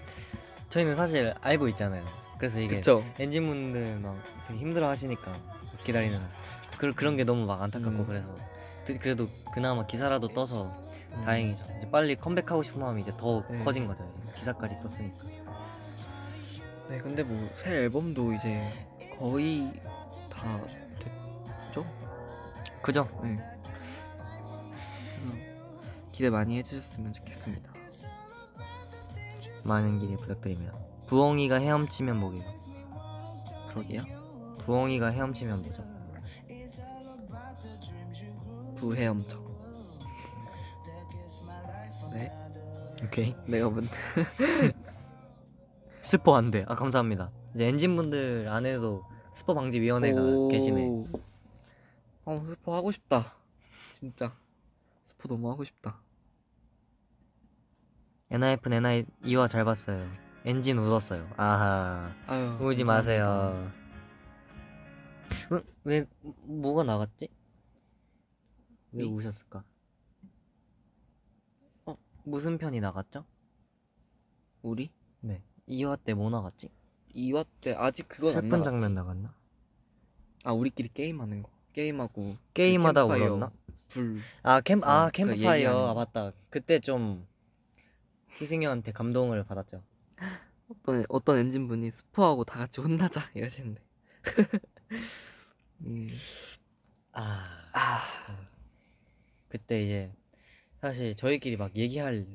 [0.69, 2.04] 저희는 사실 알고 있잖아요.
[2.38, 3.04] 그래서 이게 그쵸.
[3.19, 5.32] 엔진분들 막 되게 힘들어 하시니까
[5.84, 6.19] 기다리는
[6.78, 8.08] 그, 그런 게 너무 막 안타깝고 음.
[8.08, 8.36] 그래서
[8.86, 10.63] 그- 그래도 그나마 기사라도 떠서
[11.13, 11.21] 음.
[11.26, 11.63] 다행이죠.
[11.78, 13.60] 이제 빨리 컴백하고 싶은 마음이 이제 더 네.
[13.63, 14.04] 커진 거죠.
[14.24, 15.41] 이제 기사까지 떴으니까.
[16.89, 18.67] 네, 근데 뭐 새 앨범도 이제
[19.19, 19.71] 거의
[20.34, 20.60] 다
[21.67, 21.86] 됐죠?
[22.82, 23.08] 그죠?
[23.24, 23.38] 네.
[26.12, 27.71] 기대 많이 해주셨으면 좋겠습니다.
[29.63, 30.74] 많은 기대 부탁드립니다.
[31.08, 32.43] 부엉이가 헤엄치면 뭐게요?
[33.69, 34.04] 그러게요.
[34.60, 35.84] 부엉이가 헤엄치면 뭐죠?
[38.76, 39.41] 부해엄청.
[42.13, 42.32] 네,
[43.04, 43.36] 오케이.
[43.47, 43.88] 내가 문.
[46.02, 46.65] 스포 안 돼.
[46.67, 47.32] 아 감사합니다.
[47.54, 51.06] 이제 엔진 분들 안에도 스포 방지 위원회가 계시네.
[52.26, 53.36] 어 스포 하고 싶다.
[53.93, 54.34] 진짜
[55.21, 56.01] 스포 너무 하고 싶다.
[58.31, 60.10] NIF는 NI 이화 잘 봤어요.
[60.45, 61.29] 엔진 울었어요.
[61.38, 62.12] 아하.
[62.27, 62.86] 아유 울지 감사합니다.
[62.86, 63.71] 마세요.
[65.51, 65.62] 응?
[65.84, 66.05] 왜
[66.43, 67.29] 뭐가 나갔지?
[68.93, 69.10] 왜 미?
[69.10, 69.63] 우셨을까?
[71.86, 71.95] 어?
[72.23, 73.25] 무슨 편이 나갔죠?
[74.63, 75.43] 우리 네.
[75.67, 76.69] 2화 때 뭐 나갔지?
[77.15, 78.63] 2화 때 아직 그건 안 슬픈 나갔지.
[78.65, 79.36] 장면 나갔나?
[80.43, 81.51] 아 우리끼리 게임하는 거.
[81.73, 83.51] 게임하고 게임하다 울었나?
[83.91, 84.23] 불.
[84.43, 85.49] 아, 캠, 아, 어, 그 캠프파이어.
[85.49, 85.93] 얘기하는 아, 거.
[85.93, 86.32] 맞다.
[86.49, 87.27] 그때 좀
[88.39, 89.84] 희승이한테 감동을 받았죠.
[90.69, 93.82] 어떤 어떤 엔진 분이 스포하고 다 같이 혼나자 이러시는데.
[95.86, 96.10] 음.
[97.13, 98.01] 아, 아.
[99.49, 100.12] 그때 이제
[100.80, 102.25] 사실 저희끼리 막 얘기할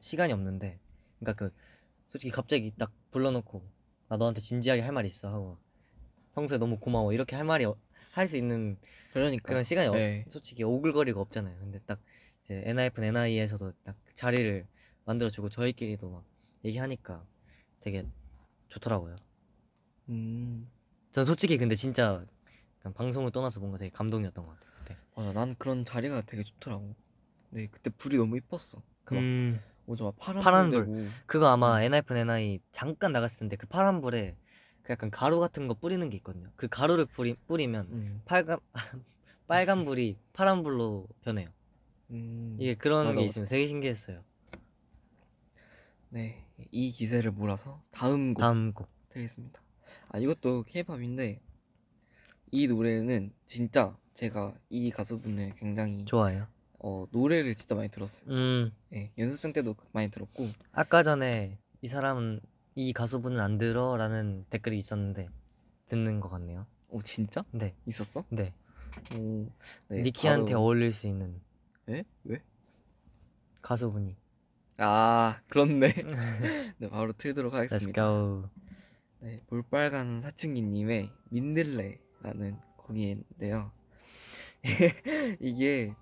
[0.00, 0.78] 시간이 없는데,
[1.18, 1.52] 그러니까 그
[2.08, 3.62] 솔직히 갑자기 딱 불러놓고
[4.08, 5.58] 나 너한테 진지하게 할말 있어 하고
[6.34, 7.66] 평소에 너무 고마워 이렇게 할 말이
[8.18, 8.78] 할 수 있는
[9.12, 10.24] 그러니까 그런 시간이 네.
[10.26, 11.58] 없, 솔직히 오글거리가 없잖아요.
[11.58, 12.00] 근데 딱
[12.44, 14.66] 이제 NIF는 NI에서도 딱 자리를
[15.04, 16.24] 만들어주고 저희끼리도 막
[16.64, 17.24] 얘기하니까
[17.80, 18.06] 되게
[18.68, 19.16] 좋더라고요.
[20.08, 20.70] 음.
[21.12, 22.24] 전 솔직히 근데 진짜
[22.80, 24.70] 그냥 방송을 떠나서 뭔가 되게 감동이었던 것 같아요.
[24.78, 24.96] 그때.
[25.14, 26.94] 맞아 난 그런 자리가 되게 좋더라고.
[27.50, 28.82] 네 그때 불이 너무 이뻤어.
[29.04, 30.94] 그막 음, 오죠 막 파란, 파란 불 불.
[30.94, 31.08] 되고.
[31.26, 34.36] 그거 아마 NIF는 NI 잠깐 나갔을 텐데 그 파란 불에
[34.86, 36.48] 그 약간 가루 같은 거 뿌리는 게 있거든요.
[36.54, 38.22] 그 가루를 뿌리, 뿌리면 음.
[38.24, 38.58] 빨간
[39.48, 41.48] 빨간 불이 파란 불로 변해요.
[42.10, 42.56] 음.
[42.60, 43.26] 이게 그런 맞아, 게.
[43.26, 44.22] 있으면 되게 신기했어요.
[46.10, 48.88] 네, 이 기세를 몰아서 다음 곡 다음 곡.
[49.08, 49.60] 드리겠습니다.
[50.10, 51.40] 아 이것도 케이팝인데
[52.52, 56.46] 이 노래는 진짜 제가 이 가수분을 굉장히 좋아요.
[56.78, 58.30] 어, 노래를 진짜 많이 들었어요.
[58.30, 62.38] 음, 네, 연습생 때도 많이 들었고 아까 전에 이 사람은
[62.76, 65.28] 이 가수분은 안 들어 라는 댓글이 있었는데
[65.86, 66.66] 듣는 것 같네요.
[66.88, 68.24] 오 진짜 네, 있었어?
[68.28, 68.52] 네.
[69.14, 69.50] 오,
[69.88, 71.40] 네, 니키한테 바로- 어울릴 수 있는
[71.88, 72.04] 에?
[72.24, 72.42] 왜?
[73.62, 74.16] 가수분이.
[74.78, 75.94] 아 그렇네.
[76.78, 78.02] 네 바로 틀도록 하겠습니다.
[78.02, 78.48] go.
[79.20, 83.72] 네, 볼빨간 사춘기님의 민들레라는 곡인데요.
[85.40, 85.94] 이게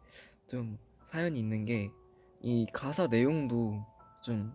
[0.48, 0.78] 좀
[1.10, 1.90] 사연이 있는 게
[2.46, 3.82] 이 가사 내용도
[4.22, 4.54] 좀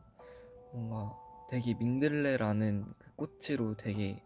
[0.71, 1.11] 뭔가
[1.49, 4.21] 되게 민들레라는 그 꽃으로 되게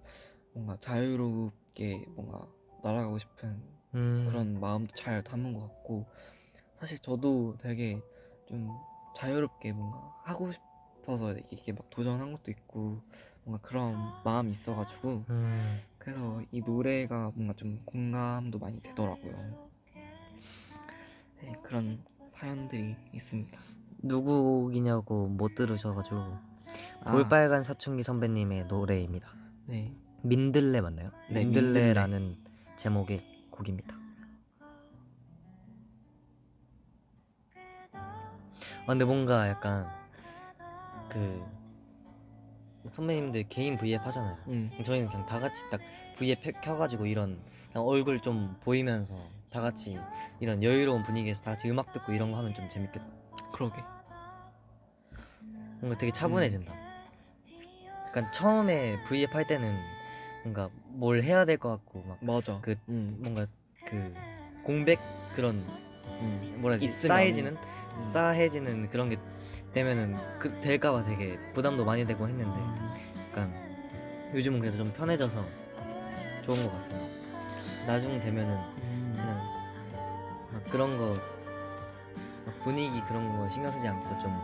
[0.53, 2.47] 뭔가 자유롭게 뭔가
[2.83, 3.63] 날아가고 싶은
[3.95, 6.05] 음, 그런 마음도 잘 담은 것 같고
[6.79, 8.01] 사실 저도 되게
[8.45, 8.69] 좀
[9.15, 13.01] 자유롭게 뭔가 하고 싶어서 이렇게 막 도전한 것도 있고
[13.45, 19.33] 뭔가 그런 마음이 있어가지고 음, 그래서 이 노래가 뭔가 좀 공감도 많이 되더라고요.
[21.41, 23.57] 네, 그런 사연들이 있습니다.
[23.99, 26.52] 누구이냐고 못 들으셔가지고
[27.05, 29.27] 아, 볼빨간 사춘기 선배님의 노래입니다.
[29.65, 29.93] 네.
[30.21, 31.11] 민들레 맞나요?
[31.29, 32.37] 네, 민들레라는
[32.77, 33.95] 제목의 곡입니다.
[37.93, 39.87] 아, 근데 뭔가 약간
[41.09, 41.43] 그
[42.91, 44.37] 선배님들 개인 V앱 하잖아요.
[44.47, 44.71] 음.
[44.83, 45.79] 저희는 그냥 다 같이 딱
[46.17, 47.39] V앱 켜- 켜가지고 이런
[47.71, 49.17] 그냥 얼굴 좀 보이면서
[49.51, 49.97] 다 같이
[50.39, 53.05] 이런 여유로운 분위기에서 다 같이 음악 듣고 이런 거 하면 좀 재밌겠다.
[53.53, 53.81] 그러게.
[55.79, 56.73] 뭔가 되게 차분해진다.
[58.13, 59.75] 약간 처음에 V앱 할 때는
[60.43, 62.59] 뭔가 뭘 해야 될 것 같고 막 맞아.
[62.61, 63.17] 그 음.
[63.19, 63.47] 뭔가
[63.87, 64.13] 그
[64.63, 64.99] 공백
[65.35, 65.65] 그런
[66.21, 66.57] 음.
[66.59, 67.07] 뭐라 해야 되지 있으면.
[67.07, 67.57] 쌓여지는
[67.97, 68.09] 음.
[68.11, 69.17] 싸해지는 그런 게
[69.73, 72.89] 되면은 그 될까봐 되게 부담도 많이 되고 했는데 음.
[73.31, 75.43] 약간 요즘은 그래도 좀 편해져서
[76.45, 77.07] 좋은 것 같습니다.
[77.87, 79.13] 나중 되면은 음.
[79.15, 81.17] 그냥 막 그런 거
[82.45, 84.37] 막 분위기 그런 거 신경 쓰지 않고 좀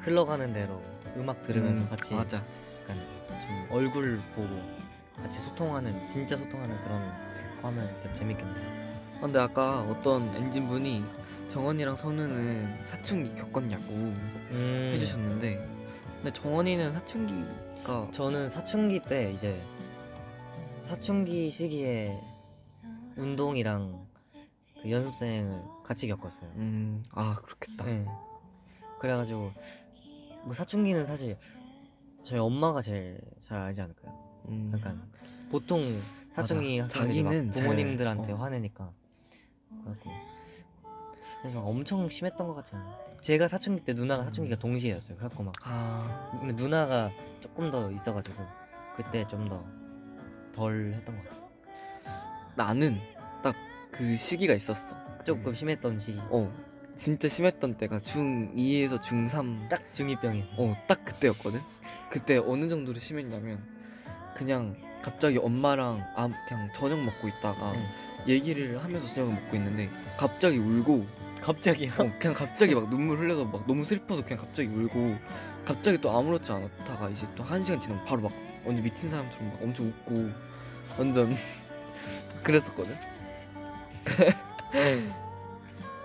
[0.00, 0.80] 흘러가는 대로
[1.16, 2.36] 음악 들으면서 음, 같이 맞아.
[2.82, 2.96] 약간
[3.28, 4.48] 좀 얼굴 보고
[5.16, 7.00] 같이 소통하는 진짜 소통하는 그런
[7.60, 8.86] 거 하면 진짜 재밌겠네요.
[9.16, 11.04] 아, 근데 아까 어떤 엔진 분이
[11.50, 14.92] 정원이랑 선우는 사춘기 겪었냐고 음.
[14.94, 15.56] 해주셨는데
[16.16, 19.62] 근데 정원이는 사춘기가 저는 사춘기 때 이제
[20.82, 22.20] 사춘기 시기에
[23.16, 24.06] 운동이랑
[24.82, 26.50] 그 연습생을 같이 겪었어요.
[26.56, 27.84] 음, 아 그렇겠다.
[27.84, 28.06] 네.
[28.98, 29.52] 그래가지고
[30.44, 31.36] 뭐 사춘기는 사실
[32.26, 34.12] 저희 엄마가 제일 잘 알지 않을까요?
[34.48, 35.00] 음, 약간
[35.50, 36.00] 보통
[36.34, 36.84] 사춘기 맞아.
[36.98, 38.36] 학생들이 막 자기는 잘- 부모님들한테 어.
[38.36, 38.90] 화내니까
[39.84, 40.10] 그래갖고
[41.42, 43.06] 근데 막 엄청 심했던 것 같지 않아요?
[43.20, 45.16] 제가 사춘기 때 누나가 사춘기가 동시에였어요.
[45.16, 47.10] 그래갖고 막 아 근데 누나가
[47.40, 48.42] 조금 더 있어가지고
[48.96, 49.64] 그때 좀 더
[50.54, 51.48] 덜 했던 것 같아요.
[52.56, 52.98] 나는
[53.42, 53.54] 딱
[53.92, 54.94] 그 시기가 있었어.
[55.24, 56.18] 조금 심했던 시기.
[56.30, 56.52] 어
[56.96, 60.44] 진짜 심했던 때가 중2에서 중3 딱 중2병이.
[60.58, 61.60] 어, 딱 그때였거든.
[62.16, 63.58] 그때 어느 정도로 심했냐면
[64.34, 67.86] 그냥 갑자기 엄마랑 아, 그냥 저녁 먹고 있다가 응.
[68.26, 71.04] 얘기를 하면서 저녁을 먹고 있는데 갑자기 울고
[71.42, 71.92] 갑자기요?
[71.98, 75.14] 어, 그냥 갑자기 막 눈물 흘려서 막 너무 슬퍼서 그냥 갑자기 울고
[75.66, 78.32] 갑자기 또 아무렇지 않았다가 이제 또 한 시간 지나면 바로 막
[78.64, 80.30] 완전 미친 사람처럼 막 엄청 웃고
[80.98, 81.36] 완전
[82.42, 82.96] 그랬었거든.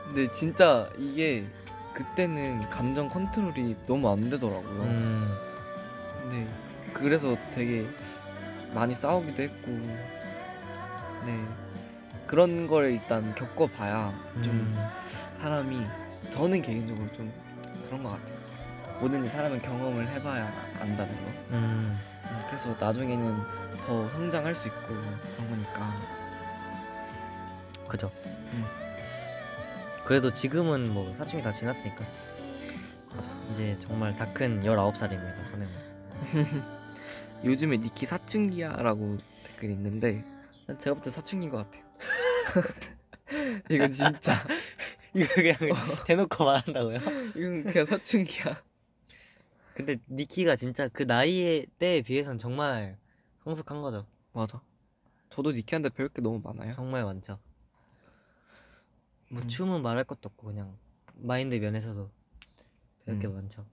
[0.08, 1.46] 근데 진짜 이게
[1.94, 4.82] 그때는 감정 컨트롤이 너무 안 되더라고요.
[4.82, 5.51] 음.
[6.32, 6.48] 근데
[6.94, 7.86] 그래서 되게
[8.74, 9.72] 많이 싸우기도 했고,
[11.26, 11.46] 네
[12.26, 14.74] 그런 걸 일단 겪어봐야 좀좀
[15.42, 15.86] 사람이
[16.32, 17.32] 저는 개인적으로 좀
[17.88, 18.42] 그런 것 같아요.
[19.02, 20.46] 뭐든지 사람은 경험을 해봐야
[20.80, 21.32] 안다는 거.
[21.52, 22.00] 음.
[22.24, 23.38] 음, 그래서 나중에는
[23.86, 25.94] 더 성장할 수 있고 그런 거니까.
[27.90, 28.10] 그죠.
[28.54, 28.66] 음.
[30.06, 32.06] 그래도 지금은 뭐 사춘기 다 지났으니까
[33.14, 33.30] 맞아.
[33.54, 35.36] 이제 정말 다 큰 19살입니다.
[35.50, 35.91] 선생님.
[37.44, 40.24] 요즘에 니키 사춘기야라고 댓글이 있는데
[40.68, 41.84] 난 제가 볼 때 사춘기인 것 같아요.
[43.70, 44.36] 이건 진짜
[45.14, 45.58] 이거 그냥
[46.06, 46.98] 대놓고 말한다고요?
[47.36, 48.62] 이건 그냥 사춘기야.
[49.74, 52.98] 근데 니키가 진짜 그 나이에 때에 비해선 정말
[53.44, 54.06] 성숙한 거죠.
[54.34, 54.62] 맞아.
[55.30, 56.76] 저도 니키한테 배울 게 너무 많아요.
[56.76, 57.40] 정말 많죠.
[59.30, 59.48] 뭐 음.
[59.48, 60.78] 춤은 말할 것도 없고 그냥
[61.16, 62.10] 마인드 면에서도
[63.06, 63.36] 배울 게 음.
[63.36, 63.66] 많죠.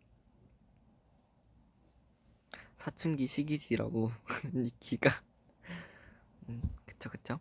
[2.89, 4.11] 사춘기 시기지라고
[4.55, 5.11] 니키가.
[6.49, 7.39] 음, 그쵸 그쵸.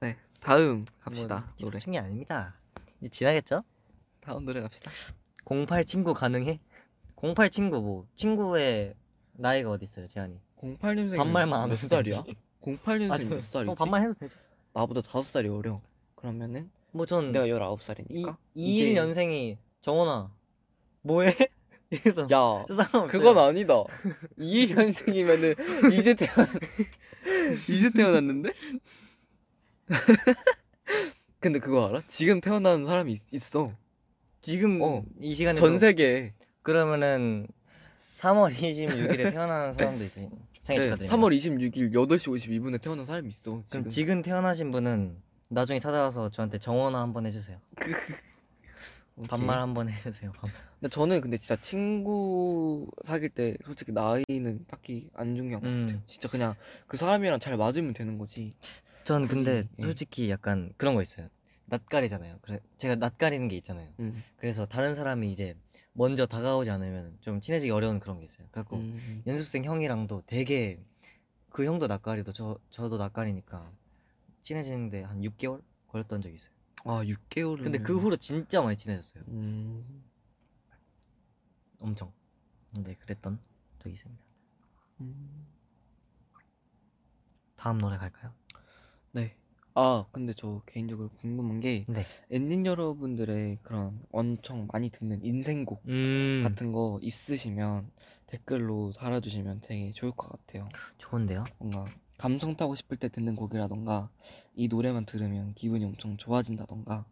[0.00, 1.78] 네 다음 갑시다 뭐, 노래.
[1.78, 2.56] 사춘기 아닙니다.
[3.00, 3.62] 이제 지나겠죠?
[4.20, 4.90] 다음 노래 갑시다.
[5.44, 6.58] 08 친구 가능해?
[7.16, 8.94] 08 친구 뭐 친구의
[9.34, 10.40] 나이가 어디 있어요, 제한이?
[10.58, 12.22] 08년생이 반말만 안몇 살이야?
[12.24, 12.36] 되지.
[12.62, 13.74] 08년생 몇 어, 살이지?
[13.76, 14.36] 반말 해도 되죠.
[14.72, 15.80] 나보다 5살이 어려.
[16.16, 18.36] 그러면은 뭐전 내가 19살이니까.
[18.56, 20.30] 21년생이 정원아
[21.02, 21.34] 뭐해?
[21.90, 23.06] 이러던 야, 상관없어요.
[23.08, 23.82] 그건 아니다.
[24.38, 26.48] 21년생이면은 이제 태어났
[27.68, 28.52] 이제 태어났는데?
[31.40, 32.02] 근데 그거 알아?
[32.06, 33.72] 지금 태어나는 사람이 있, 있어.
[34.40, 35.04] 지금 어.
[35.20, 36.34] 이 시간에 전 세계에.
[36.62, 37.46] 그러면은
[38.12, 40.28] 3월 26일에 태어나는 사람도 있지.
[40.60, 41.16] 생일 네, 축하드립니다.
[41.16, 43.50] 3월 26일 8시 52분에 태어난 사람이 있어.
[43.50, 43.88] 그럼 지금.
[43.90, 45.16] 지금 태어나신 분은
[45.50, 47.58] 나중에 찾아와서 저한테 정원아 한번 해주세요.
[49.16, 49.28] 오케이.
[49.28, 50.30] 반말 한번 해주세요.
[50.32, 50.52] 반말.
[50.78, 55.86] 근데 저는 근데 진짜 친구 사귈 때 솔직히 나이는 딱히 안 중요한 것 음.
[55.86, 56.02] 같아요.
[56.06, 56.54] 진짜 그냥
[56.86, 58.52] 그 사람이랑 잘 맞으면 되는 거지.
[59.04, 59.82] 전 근데 예.
[59.82, 61.28] 솔직히 약간 그런 거 있어요.
[61.66, 62.38] 낯가리잖아요.
[62.42, 63.88] 그래 제가 낯가리는 게 있잖아요.
[63.98, 64.22] 음.
[64.36, 65.56] 그래서 다른 사람이 이제
[65.92, 68.46] 먼저 다가오지 않으면 좀 친해지기 어려운 그런 게 있어요.
[68.52, 69.22] 그래갖고 음.
[69.26, 70.78] 연습생 형이랑도 되게
[71.50, 73.70] 그 형도 낯가리도 저 저도 낯가리니까
[74.42, 76.50] 친해지는데 한 6개월 걸렸던 적이 있어요.
[76.84, 77.62] 아 6개월을.
[77.62, 79.24] 근데 그 후로 진짜 많이 친해졌어요.
[79.28, 80.04] 음.
[81.78, 82.12] 엄청.
[82.74, 83.38] 근데 그랬던
[83.80, 84.24] 적이 있습니다.
[85.00, 85.46] 음.
[87.56, 88.32] 다음 노래 갈까요?
[89.12, 89.36] 네.
[89.74, 92.04] 아 근데 저 개인적으로 궁금한 게 네.
[92.30, 96.40] 엔진 여러분들의 그런 엄청 많이 듣는 인생곡 음.
[96.42, 97.90] 같은 거 있으시면
[98.26, 100.68] 댓글로 달아주시면 되게 좋을 것 같아요.
[100.98, 101.44] 좋은데요?
[101.58, 101.86] 뭔가
[102.20, 104.10] 감성 타고 싶을 때 듣는 곡이라던가
[104.54, 107.06] 이 노래만 들으면 기분이 엄청 좋아진다던가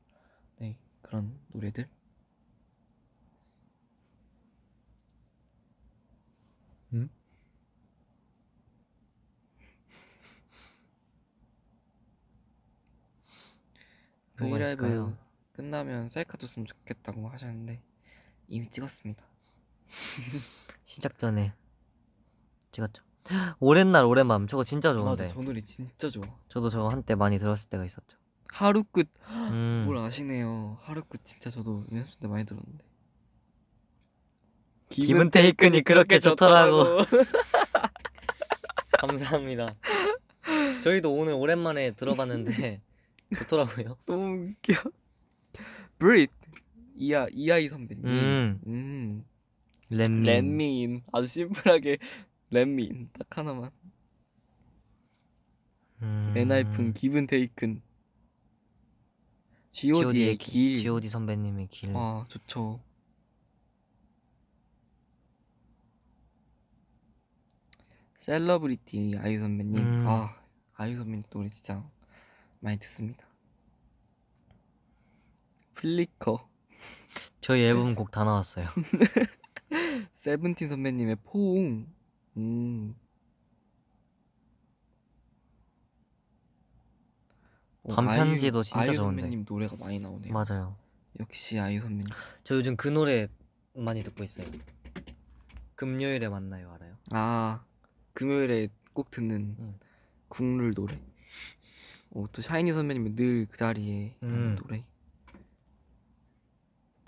[0.58, 1.88] 네 그런 노래들
[6.92, 7.08] 음?
[14.36, 15.16] 브이라이브 있을까요?
[15.54, 17.80] 끝나면 셀카 줬으면 좋겠다고 하셨는데
[18.48, 19.24] 이미 찍었습니다.
[20.84, 21.54] 시작 전에
[22.72, 23.07] 찍었죠.
[23.60, 25.24] 오랜 날 오랜 밤 저거 진짜 좋은데.
[25.24, 26.24] 맞아 저 노래 진짜 좋아.
[26.48, 28.18] 저도 저거 한때 많이 들었을 때가 있었죠.
[28.50, 29.84] 하루 끝 음.
[29.86, 30.78] 뭘 아시네요.
[30.82, 32.84] 하루 끝 진짜 저도 연습생 때 많이 들었는데.
[34.90, 37.04] 기분 테이큰이 그렇게 좋더라고.
[38.98, 39.74] 감사합니다.
[40.82, 42.80] 저희도 오늘 오랜만에 들어봤는데
[43.38, 43.96] 좋더라고요.
[44.06, 44.90] 너무 웃겨.
[45.98, 46.30] 브릿
[46.96, 48.04] 이아 이아이 선배님.
[48.06, 48.60] 음.
[48.66, 49.24] 음.
[49.90, 50.22] 렛민.
[50.24, 51.98] 렛민 아주 심플하게
[52.50, 53.70] 렛민 딱 하나만.
[56.02, 56.32] 음.
[56.36, 57.82] 엔하이픈 기분 테이큰.
[59.70, 60.76] G.O.D의 길.
[60.76, 61.92] G.O.D 선배님의 길.
[61.96, 62.80] 아 좋죠.
[68.16, 69.76] 셀러브리티 아이유 선배님.
[69.78, 70.04] 음.
[70.06, 70.36] 아
[70.74, 71.82] 아이유 선배님 노래 진짜
[72.60, 73.26] 많이 듣습니다.
[75.74, 76.48] Flicker.
[77.40, 78.66] 저희 앨범 곡 다 나왔어요.
[80.16, 81.86] 세븐틴 선배님의 포옹.
[82.38, 82.94] 음.
[87.82, 89.22] 어, 밤편지도 진짜 아이유 좋은데.
[89.22, 90.32] 선배님 노래가 많이 나오네요.
[90.32, 90.76] 맞아요.
[91.20, 92.06] 역시 아이유 선배님.
[92.44, 93.28] 저 요즘 그 노래
[93.74, 94.46] 많이 듣고 있어요.
[95.74, 96.96] 금요일에 만나요 알아요?
[97.10, 97.64] 아
[98.14, 99.74] 금요일에 꼭 듣는 응.
[100.28, 100.98] 국룰 노래.
[102.10, 104.56] 어, 또 샤이니 선배님은 늘 그 자리에 하는 음.
[104.56, 104.84] 노래.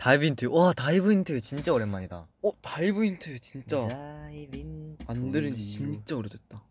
[0.01, 0.47] 다이브 인트.
[0.47, 2.27] 와 다이브 인트 진짜 오랜만이다.
[2.43, 3.87] 어 다이브 인트 진짜
[5.07, 5.67] 안 들은 지 유.
[5.67, 6.65] 진짜 오래됐다.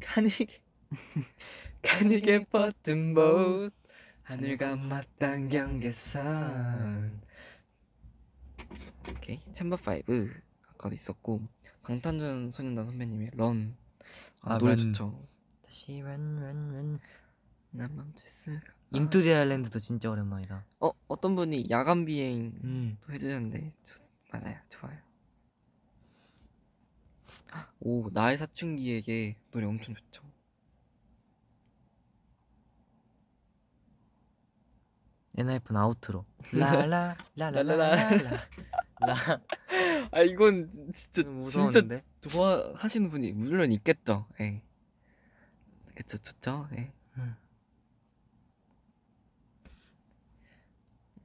[0.00, 0.46] 가니게
[1.82, 3.70] 가니게 버튼 못
[4.22, 7.20] 하늘과 맞닿은 경계선
[9.10, 10.28] 오케이 챔버 5
[10.70, 11.42] 아까도 있었고
[11.82, 13.76] 방탄소년단 선배님의 런
[14.40, 14.94] 아, 아, 노래 런.
[14.94, 15.28] 좋죠
[15.66, 16.98] 다시 런런런
[17.72, 18.60] 난 멈출 수가
[18.90, 20.64] 인투 디 아일랜드도 진짜 오랜만이다.
[20.80, 22.98] 어 어떤 분이 야간 비행도 음.
[23.10, 23.94] 해주셨는데 좋,
[24.32, 24.98] 맞아요 좋아요
[27.80, 30.22] 오 나의 사춘기에게 노래 엄청 좋죠
[35.36, 36.24] 엔하이픈 Outro.
[36.52, 37.96] 라라 라라라라.
[38.26, 38.40] 라.
[40.10, 42.02] 아 이건 진짜 무서웠는데.
[42.22, 44.26] 좋아하시는 분이 물론 있겠죠.
[44.40, 44.60] 예.
[45.94, 46.68] 그쵸, 좋죠.
[46.76, 46.92] 예.
[47.18, 47.36] 음.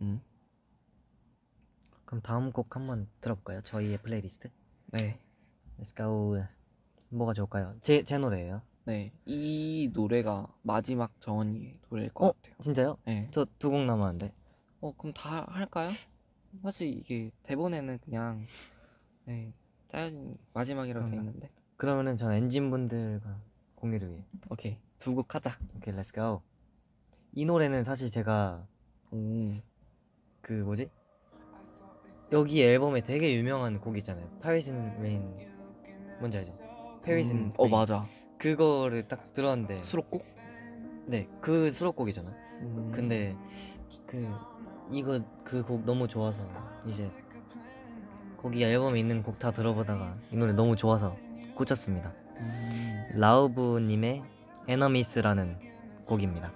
[0.02, 0.22] 음,
[2.14, 3.62] 그럼 다음 곡 한번 들어볼까요?
[3.64, 4.48] 저희의 플레이리스트.
[4.92, 5.20] 네,
[5.80, 6.38] Let's go.
[7.10, 7.74] 뭐가 좋을까요?
[7.82, 8.62] 제 제 노래예요.
[8.86, 9.12] 네.
[9.26, 12.32] 이 노래가 마지막 정원이의 노래일 것 어?
[12.34, 12.56] 같아요.
[12.62, 12.98] 진짜요?
[13.06, 13.30] 네.
[13.32, 14.32] 저 두 곡 남았는데.
[14.82, 15.90] 어, 그럼 다 할까요?
[16.62, 18.46] 사실 이게 대본에는 그냥
[19.26, 19.52] 네,
[19.88, 21.30] 짜여진 마지막이라고 돼 그런가?
[21.32, 21.50] 있는데.
[21.78, 23.42] 그러면은 전 엔진 분들과
[23.74, 24.24] 공유를 위해.
[24.52, 25.58] 오케이, 두 곡 하자.
[25.78, 26.44] 오케이, Let's go.
[27.32, 28.68] 이 노래는 사실 제가
[29.10, 29.56] 오,
[30.42, 30.92] 그 뭐지?
[32.34, 34.28] 여기 앨범에 되게 유명한 곡 있잖아요.
[34.44, 35.34] In Rain.
[36.20, 36.52] 뭔지 알죠?
[37.08, 37.68] In 음, 어.
[37.68, 38.06] 맞아.
[38.40, 40.26] 그거를 딱 들었는데 수록곡?
[41.06, 42.30] 네, 그 수록곡이잖아.
[42.62, 43.36] 음, 근데
[44.08, 44.28] 그
[44.92, 46.42] 이거 그 곡 너무 좋아서
[46.88, 47.08] 이제
[48.38, 51.16] 거기 앨범에 있는 곡 다 들어보다가 이 노래 너무 좋아서
[51.56, 52.12] 꽂혔습니다.
[52.38, 54.24] 음, 라우브님의
[54.68, 55.56] 에너미스라는
[56.06, 56.52] 곡입니다.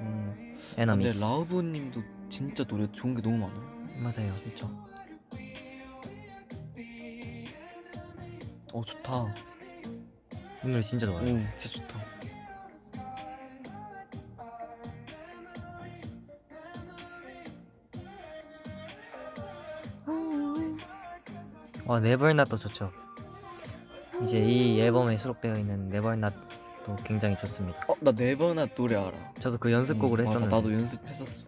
[0.00, 0.56] 음.
[0.76, 1.12] 에너미스.
[1.12, 3.62] 근데 라우브님도 진짜 노래 좋은 게 너무 많아요.
[4.02, 4.34] 맞아요.
[4.36, 4.68] 진짜.
[8.74, 9.32] 어 좋다.
[10.64, 11.20] 이 노래 진짜 좋아요.
[11.22, 11.96] 오 진짜 좋다.
[21.86, 22.90] 와 네버낫도 좋죠.
[24.24, 27.78] 이제 이 앨범에 수록되어 있는 네버낫도 굉장히 좋습니다.
[27.86, 29.12] 어나 네버나 노래 알아.
[29.38, 31.43] 저도 그 연습곡을 음, 했었는데 나도 연습했었어.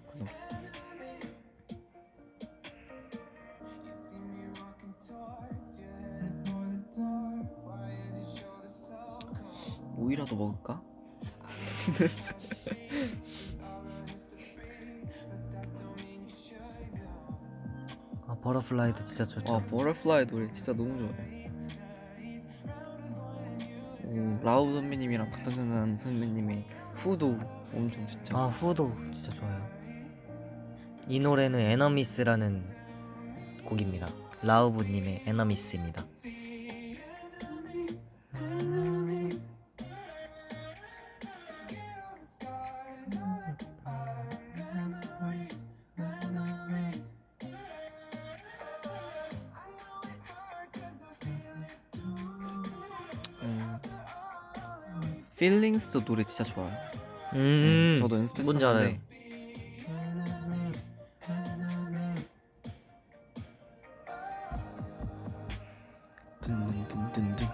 [18.26, 19.54] 아 Butterfly도 진짜 좋죠.
[19.54, 21.14] 아 Butterfly 노래 진짜 너무 좋아요.
[24.04, 27.38] 음, 라우브 선배님이랑 방탄 선배님의 Who도
[27.74, 28.36] 엄청 좋죠.
[28.36, 29.66] 아 Who도 진짜 좋아요.
[31.08, 32.62] 이 노래는 Enemies라는
[33.64, 34.08] 곡입니다.
[34.42, 36.04] 라우브님의 Enemies입니다.
[55.96, 56.70] Feelings도 노래 진짜 좋아요.
[57.34, 58.84] 음, 저도 뭔지 알아요.
[58.84, 59.00] 연습했었는데
[66.42, 67.48] 둔둔둔둔둔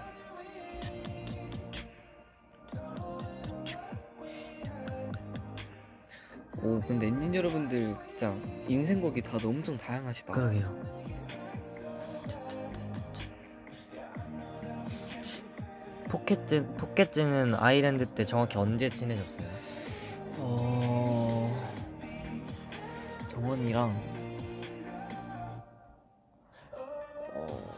[6.62, 8.32] 오 근데 엔진 여러분들 진짜
[8.68, 10.32] 인생곡이 다들 엄청 다양하시다.
[10.32, 10.68] 그러게요.
[16.33, 19.47] 포켓즈 포켓즈는 아일랜드 때 정확히 언제 친해졌어요?
[20.39, 21.70] 어
[23.30, 23.95] 정원이랑
[27.35, 27.74] 어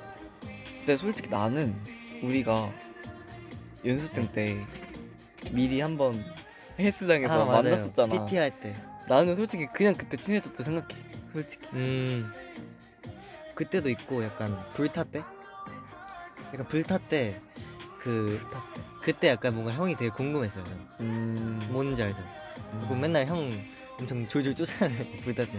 [0.78, 1.74] 근데 솔직히 나는
[2.22, 2.70] 우리가
[3.84, 4.56] 연습생 때
[5.50, 6.24] 미리 한번
[6.78, 8.26] 헬스장에서 만났었잖아.
[8.26, 8.72] PT 할 때.
[9.08, 10.94] 나는 솔직히 그냥 그때 친해졌다 생각해.
[11.32, 11.66] 솔직히.
[11.74, 12.32] 음.
[13.54, 15.22] 그때도 있고 약간 불타 때?
[16.52, 17.34] 약간 불타 때
[18.04, 18.38] 그
[19.00, 20.62] 그때 약간 뭔가 형이 되게 궁금했어요.
[21.00, 21.68] 음.
[21.72, 22.18] 뭔지 알죠?
[22.78, 23.00] 그리고 음.
[23.00, 23.50] 맨날 형
[23.98, 25.52] 엄청 졸졸 쫓아내고 불타 때.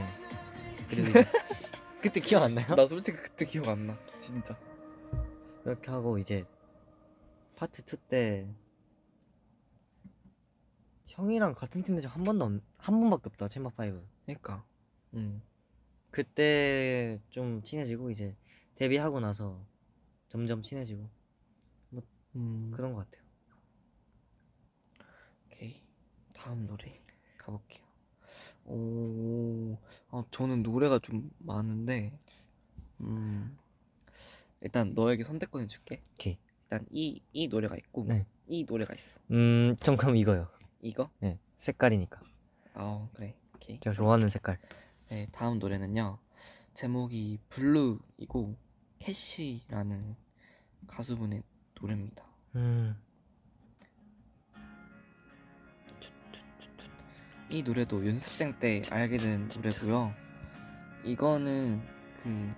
[0.89, 1.25] 그리고 이제
[2.01, 2.67] 그때 기억 안 나요?
[2.75, 3.97] 나 솔직히 그때 기억 안 나.
[4.21, 4.55] 진짜.
[5.65, 6.45] 이렇게 하고 이제
[7.55, 8.47] 파트 2 때
[11.07, 13.73] 형이랑 같은 팀 대전 한 번도 없, 한 번밖에 없다 챔버 5
[14.25, 14.63] 그러니까.
[15.15, 15.41] 음.
[16.11, 18.35] 그때 좀 친해지고 이제
[18.75, 19.65] 데뷔하고 나서
[20.29, 21.09] 점점 친해지고
[22.35, 22.71] 음.
[22.73, 23.25] 그런 것 같아요
[25.47, 25.81] 오케이.
[26.33, 27.01] 다음 노래
[27.37, 27.83] 가볼게요.
[28.65, 29.77] 오,
[30.09, 32.17] 아, 저는 노래가 좀 많은데,
[33.01, 33.57] 음,
[34.61, 36.01] 일단 너에게 선택권을 줄게.
[36.13, 36.37] 오케이.
[36.63, 38.25] 일단 이, 이 노래가 있고, 네.
[38.47, 39.19] 이 노래가 있어.
[39.31, 40.47] 음, 전 그럼 이거요
[40.81, 41.09] 이거?
[41.19, 42.21] 네 색깔이니까
[42.73, 43.35] 아, 그래.
[43.55, 43.79] 오케이.
[43.79, 44.59] 제가 좋아하는 색깔
[45.09, 46.17] 네, 다음 노래는요.
[46.73, 48.55] 제목이 블루이고,
[48.99, 50.15] 캐시라는
[50.87, 51.43] 가수분의
[51.85, 52.23] 노래입니다.
[52.55, 52.95] 음,
[57.49, 60.13] 이 노래도 연습생 때 알게 된 노래고요.
[61.03, 61.81] 이거는
[62.23, 62.53] 그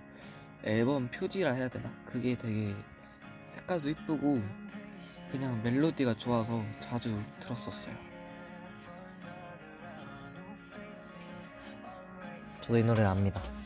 [0.64, 1.92] 앨범 표지라 해야 되나?
[2.06, 2.74] 그게 되게
[3.48, 4.42] 색깔도 이쁘고
[5.30, 7.94] 그냥 멜로디가 좋아서 자주 들었었어요.
[12.62, 13.57] 저도 이 노래를 압니다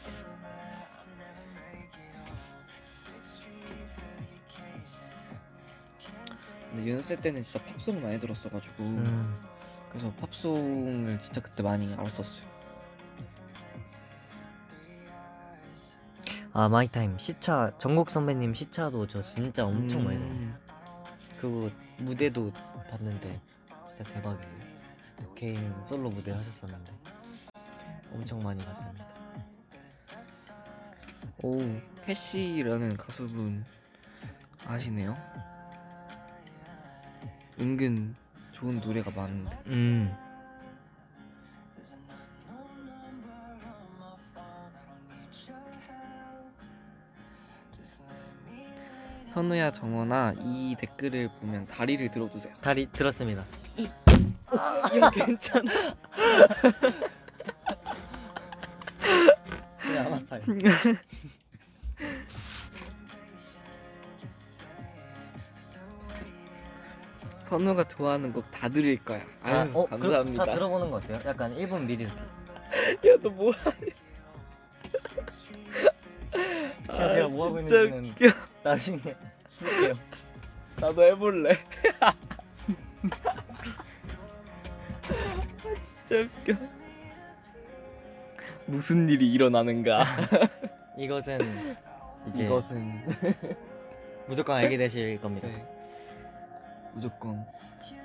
[6.73, 9.41] 근데 연습생 때는 진짜 팝송 많이 들었어가지고 음,
[9.91, 12.51] 그래서 팝송을 진짜 그때 많이 알았었어요.
[16.55, 20.55] 아 My Time 시차 정국 선배님 시차도 저 진짜 엄청 많이 들어요 음,
[21.41, 22.53] 그리고 무대도
[22.91, 23.41] 봤는데
[23.89, 24.62] 진짜 대박이에요.
[25.35, 26.93] 개인 솔로 무대 하셨었는데
[28.14, 29.07] 엄청 많이 봤습니다.
[31.43, 31.59] 오,
[32.07, 33.62] 캐시라는 가수분
[34.66, 35.14] 아시네요?
[37.61, 38.14] 은근
[38.53, 39.59] 좋은 노래가 많은데.
[39.66, 40.14] 음.
[49.28, 52.53] 선우야 정원아 이 댓글을 보면 다리를 들어주세요.
[52.61, 53.44] 다리 들었습니다.
[53.78, 55.72] 이거 괜찮아.
[59.88, 60.42] 왜안 아파요?
[67.53, 69.20] 선우가 좋아하는 곡다 들을 거야.
[69.42, 70.44] 아유 어, 감사합니다.
[70.44, 71.20] 그, 다 들어보는 거 어때요?
[71.26, 72.05] 약간 1분 미리.
[73.05, 73.53] 야 너 뭐야?
[76.90, 78.26] 지금 제가 뭐 하고 아, 진짜 있는지는 웃겨.
[78.62, 79.00] 나중에
[79.59, 79.92] 볼게요.
[80.80, 81.59] 나도 해볼래.
[86.09, 86.55] 진짜 웃겨.
[88.64, 90.07] 무슨 일이 일어나는가?
[90.96, 91.76] 이것은
[92.30, 93.03] 이제 이것은
[94.26, 95.48] 무조건 알게 되실 겁니다.
[95.48, 95.66] 네.
[96.95, 97.45] 무조건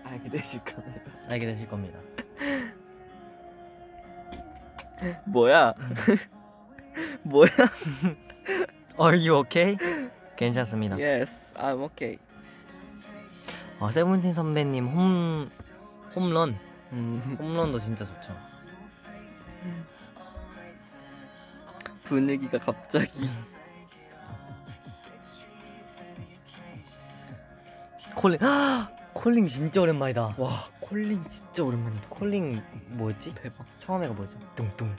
[0.04, 1.02] 알게 되실 겁니다.
[1.30, 2.00] 알게 되실 겁니다.
[5.26, 5.74] 뭐야?
[7.24, 7.50] 뭐야?
[9.00, 9.78] Are you okay?
[10.36, 10.96] 괜찮습니다.
[10.98, 12.18] Yes, I'm okay.
[13.80, 15.50] 어, 세븐틴 선배님 홈
[16.16, 16.58] 홈런
[16.94, 18.36] 음, 홈런도 진짜 좋죠.
[22.04, 23.30] 분위기가 갑자기
[28.18, 28.40] 콜링
[29.14, 30.36] 콜링 진짜 오랜만이다.
[30.40, 32.10] 와 콜링 진짜 오랜만이다.
[32.10, 32.60] 콜링
[32.98, 33.36] 뭐였지?
[33.36, 33.64] 대박.
[33.80, 34.40] 처음에가 뭐였죠?
[34.56, 34.96] 뚱뚱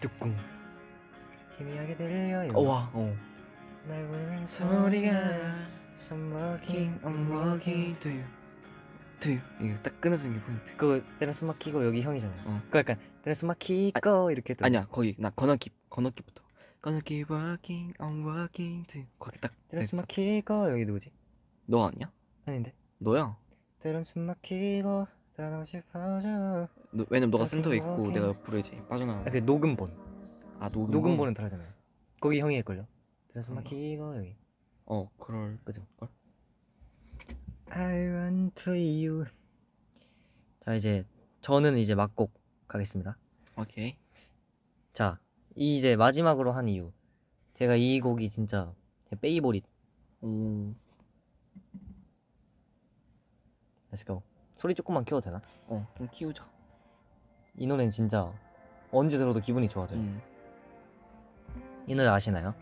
[0.00, 0.36] 뚝궁
[1.56, 2.52] 희미하게 들려요.
[2.52, 3.16] 어, 와 어.
[3.86, 5.54] 날 부르는 소리가
[5.94, 8.24] 숨막힌 I'm walking to you,
[9.20, 9.42] to you.
[9.62, 10.76] 이거 딱 끊어지는 게 포인트.
[10.76, 12.42] 그거 때는 숨 막히고 여기 형이잖아요.
[12.46, 12.60] 어.
[12.66, 16.44] 그거 약간 때는 숨 막히고 이렇게 또 아니야 거기 나 건너기 건너기부터.
[17.04, 19.08] Keep walking, I'm walking to you.
[19.20, 19.52] 거기 딱.
[19.68, 19.86] 때는 네.
[19.86, 21.10] 숨 막히고 여기 누구지?
[21.66, 22.10] 너 아니야?
[22.46, 22.72] 아닌데.
[22.98, 23.36] 너야.
[23.80, 25.06] 때는 숨 막히고
[25.36, 26.68] 떠나고 싶어져.
[26.92, 28.10] 너, 왜냐면 너가 센터에 있고.
[28.10, 29.20] 내가 옆으로 이제 빠져나가.
[29.20, 29.88] 아, 그 녹음본.
[30.58, 30.92] 아 녹음.
[30.92, 31.68] 녹음본은 다르잖아요.
[32.20, 32.86] 거기 형이 할걸요.
[33.28, 33.54] 때는 숨?
[33.56, 34.36] 막히고 여기.
[34.86, 35.82] 어 그럴 그죠?
[35.98, 36.08] 걸?
[37.68, 39.24] I want you.
[40.60, 41.04] 자 이제
[41.40, 42.32] 저는 이제 막곡
[42.68, 43.18] 가겠습니다.
[43.58, 43.96] 오케이.
[44.92, 45.18] 자,
[45.54, 46.92] 이 이제 마지막으로 한 이유.
[47.54, 48.72] 제가 이 곡이 진짜
[49.10, 49.64] 제 favorite.
[50.22, 50.74] 오.
[53.96, 54.22] Let's go.
[54.56, 55.40] 소리 조금만 키워도 되나?
[55.68, 56.44] 어 좀 키우자.
[57.56, 58.30] 이 노래는 진짜
[58.90, 59.98] 언제 들어도 기분이 좋아져요.
[59.98, 60.20] 음.
[61.86, 62.54] 이 노래 아시나요?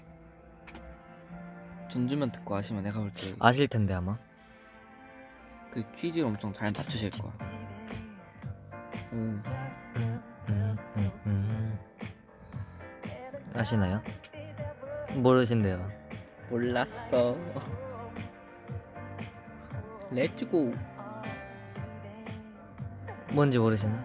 [1.90, 4.16] 전주면 듣고 아시면 내가 볼 때 그 아실 텐데 아마.
[5.96, 7.32] 퀴즈를 엄청 잘 맞추실 거야.
[9.12, 9.40] 오.
[13.58, 14.00] 아시나요?
[15.16, 15.88] 모르신대요.
[16.50, 17.36] 몰랐어.
[20.10, 20.74] Let's go.
[23.34, 24.04] 뭔지 모르시나?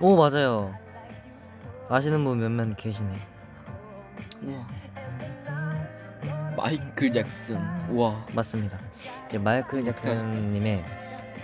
[0.00, 0.72] 오 맞아요.
[1.88, 3.12] 아시는 분 몇몇 계시네.
[4.42, 4.66] 우와.
[6.56, 7.58] 마이클 잭슨.
[7.90, 8.24] 우와.
[8.34, 8.78] 맞습니다.
[9.26, 10.84] 이제 마이클 잭슨님의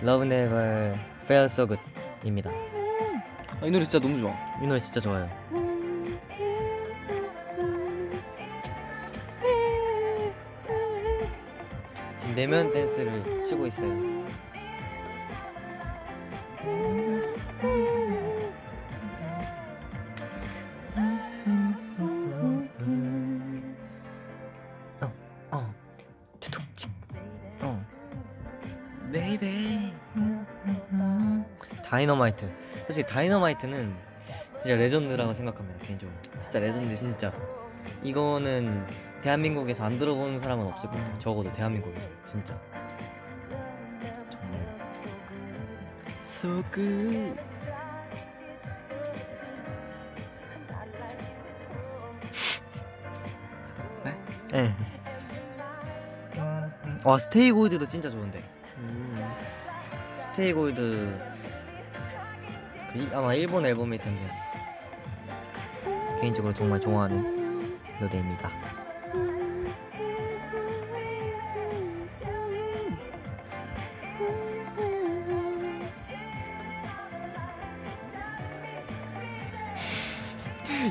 [0.02, 2.50] Love Never Felt So Good입니다.
[2.50, 4.32] 아, 이 노래 진짜 너무 좋아.
[4.62, 5.28] 이 노래 진짜 좋아요.
[12.40, 13.90] 내면 댄스를 추고 있어요.
[25.02, 25.12] 어,
[25.50, 25.74] 어,
[27.60, 27.86] 어.
[29.12, 29.92] Baby.
[31.84, 32.50] Dynamite.
[32.86, 33.94] 솔직히 Dynamite는
[34.62, 36.16] 진짜 legend라고 생각합니다 개인적으로.
[36.40, 36.96] 진짜 레전드.
[36.96, 37.34] 진짜
[38.02, 41.18] 이거는 대한민국에서 안 들어본 사람은 없을 것 같아요.
[41.18, 42.58] 적어도 대한민국에서 진짜.
[44.30, 44.80] 정말.
[46.24, 47.38] So good.
[54.52, 54.74] 네.
[57.04, 58.40] 와 스테이 골드도 진짜 좋은데.
[58.78, 59.30] 음.
[60.20, 61.18] 스테이 골드
[62.92, 64.20] 그 이- 아마 일본 앨범일 텐데
[66.20, 67.22] 개인적으로 정말 좋아하는
[68.00, 68.48] 노래입니다.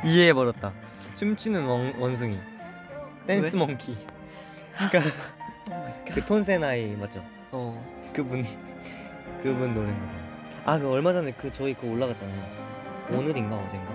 [0.10, 0.74] 이해해버렸다.
[1.16, 2.38] 춤추는 원, 원숭이.
[3.28, 3.60] 댄스 왜?
[3.66, 3.98] 몽키.
[4.90, 5.00] 그러니까
[6.14, 7.24] 그 톤세나이 맞죠?
[7.52, 7.84] 어.
[8.14, 8.44] 그분
[9.44, 10.20] 그분 노래인가 봐요.
[10.66, 12.44] 아, 그 얼마 전에 그 저희 그거 올라갔잖아요.
[13.12, 13.18] 응?
[13.20, 13.94] 오늘인가 어젠가?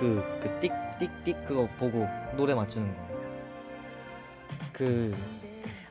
[0.00, 3.06] 그 그 띡 띡 띡 그거 보고 노래 맞추는 거.
[4.72, 5.14] 그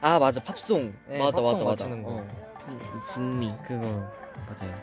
[0.02, 0.94] 아 맞아 팝송.
[1.08, 1.84] 네, 맞아 팝송 맞아 맞아.
[1.86, 2.10] 맞추는 거.
[2.12, 2.28] 어.
[2.64, 3.54] 북- 북미.
[3.68, 4.76] 그거 맞아요.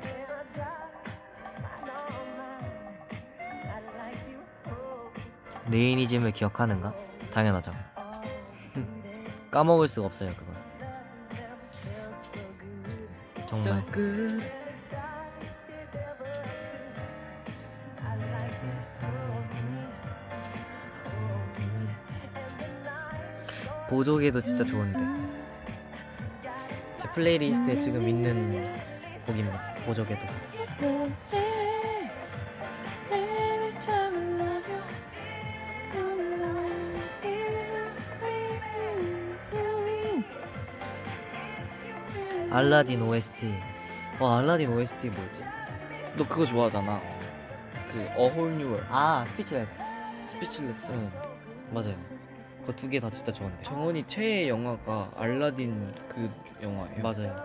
[5.73, 6.95] Rainism을 기억하는가?
[7.33, 7.73] 당연하죠.
[9.51, 10.53] 까먹을 수가 없어요 그거.
[13.49, 13.83] 정말.
[23.89, 24.99] 보조개도 진짜 좋은데
[27.01, 28.75] 제 playlist에 지금 있는
[29.27, 30.21] 곡입니다 보조개도
[42.67, 43.53] 알라딘 OST
[44.21, 45.43] 와 알라딘 OST 뭐였지?
[46.17, 47.01] 너 그거 좋아하잖아.
[47.91, 48.85] 그 World.
[48.89, 49.73] 아 Speechless
[50.31, 50.93] Speechless.
[50.93, 51.11] 응
[51.73, 51.97] 맞아요
[52.65, 56.31] 그 두 개 다 진짜 좋은데 정원이 최애 영화가 알라딘 그
[56.63, 57.03] 영화예요.
[57.03, 57.37] 맞아요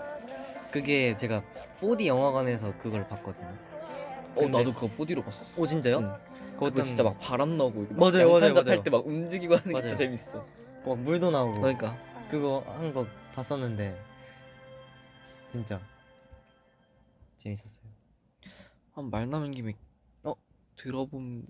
[0.72, 1.42] 그게 제가
[1.82, 3.54] 4D 영화관에서 그걸 봤거든요 어
[4.36, 5.44] 근데- 나도 그거 4D로 봤어.
[5.58, 5.98] 오 진짜요?
[5.98, 6.14] 응.
[6.54, 8.64] 그것도 그거 진짜 막 바람 나고 막 맞아요, 맞아요, 양탄자 맞아요.
[8.66, 9.88] 탈 때 막 움직이고 하는 게 맞아요.
[9.88, 10.46] 진짜 재밌어.
[10.86, 11.98] 막 물도 나오고 그러니까
[12.30, 14.00] 그거 한 거 봤었는데
[15.58, 15.80] 진짜
[17.38, 17.84] 재밌었어요.
[18.92, 19.74] 한말 나온 김에
[20.22, 20.36] 어?
[20.76, 21.48] 들어봄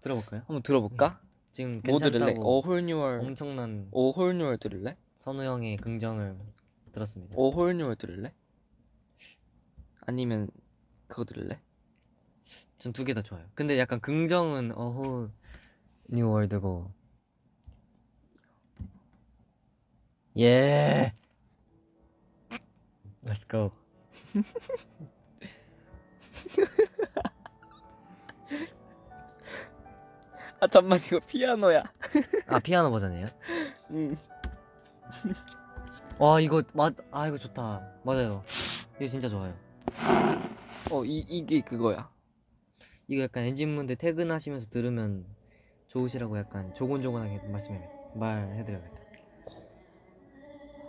[0.00, 0.40] 들어볼까요?
[0.46, 1.20] 한번 들어볼까?
[1.52, 2.34] 지금 뭐 들을래?
[2.38, 4.96] 어홀뉴얼 엄청난 어홀뉴얼 들을래?
[5.18, 6.38] 선우 형의 긍정을
[6.92, 7.34] 들었습니다.
[7.36, 8.32] 어홀뉴얼 들을래?
[10.06, 10.48] 아니면
[11.08, 11.60] 그거 들을래?
[12.78, 13.46] 전 두 개 다 좋아요.
[13.54, 15.28] 근데 약간 긍정은 어호
[16.08, 16.90] New World고
[20.38, 21.12] 예.
[23.24, 23.70] Let's go.
[30.60, 31.82] 아 잠만 이거 피아노야.
[32.46, 33.26] 아 피아노 버전이에요?
[33.90, 34.16] 응.
[36.18, 37.82] 와 이거 맞아 이거 좋다.
[38.04, 38.44] 맞아요.
[38.96, 39.54] 이거 진짜 좋아요.
[40.90, 42.10] 어 이 이게 그거야.
[43.08, 45.26] 이거 약간 엔진문데 퇴근하시면서 들으면
[45.88, 49.02] 좋으시라고 약간 조곤조곤하게 말씀해 말해드려야겠다.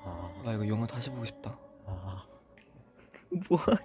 [0.06, 1.58] 아, 나 이거 영화 다시 보고 싶다.
[1.86, 2.26] 아
[3.50, 3.78] 뭐야?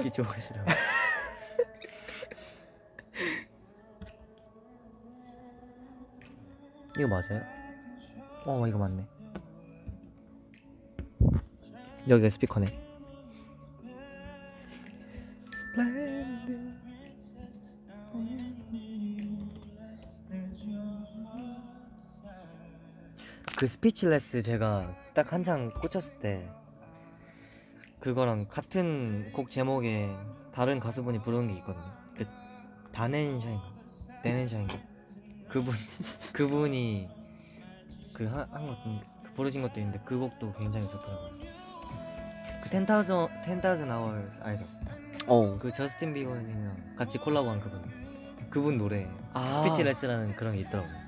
[0.00, 0.70] 이게 좋으시라고.
[6.98, 7.42] 이거 맞아요?
[8.44, 9.06] 어 이거 맞네.
[12.08, 12.66] 여기가 스피커네.
[23.56, 26.50] 그 Speechless 제가 딱 한창 꽂혔을 때
[28.02, 30.10] 그거랑 같은 곡 제목에
[30.52, 31.86] 다른 가수분이 부르는 게 있거든요.
[32.16, 32.26] 그
[32.92, 33.62] 다넨샤인가,
[34.24, 34.76] 데넨샤인가.
[35.48, 35.72] 그분
[36.34, 37.08] 그분이
[38.12, 41.30] 그 한 것도 그 부르신 것도 있는데 그 곡도 굉장히 좋더라고요.
[42.64, 44.64] 그10,000 10,000 hours 알죠?
[45.28, 45.56] 어.
[45.58, 47.82] 그 저스틴 비버님이랑 같이 콜라보한 그분
[48.50, 49.62] 그분 노래 아.
[49.64, 51.01] Speechless라는 그런 게 있더라고요.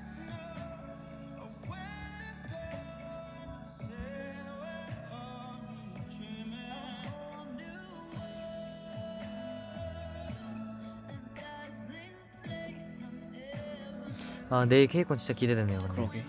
[14.55, 15.81] 아 내일 케이콘 진짜 기대되네요.
[15.81, 15.95] 근데.
[15.95, 16.23] 그러게.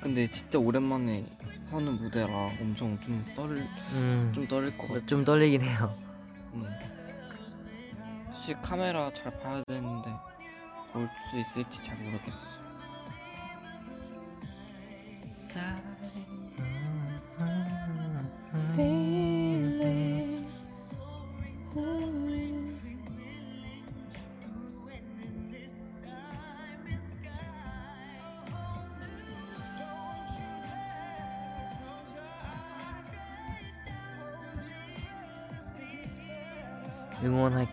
[0.00, 1.26] 근데 진짜 오랜만에
[1.70, 2.28] 하는 무대라
[2.60, 3.56] 엄청 좀 떨,
[3.92, 5.04] 음, 좀 떨릴 것 같아.
[5.06, 5.92] 좀 떨리긴 해요.
[6.54, 6.64] 음.
[8.32, 10.10] 혹시 카메라 잘 봐야 되는데
[10.92, 12.38] 볼 수 있을지 잘 모르겠어.
[18.54, 18.72] 응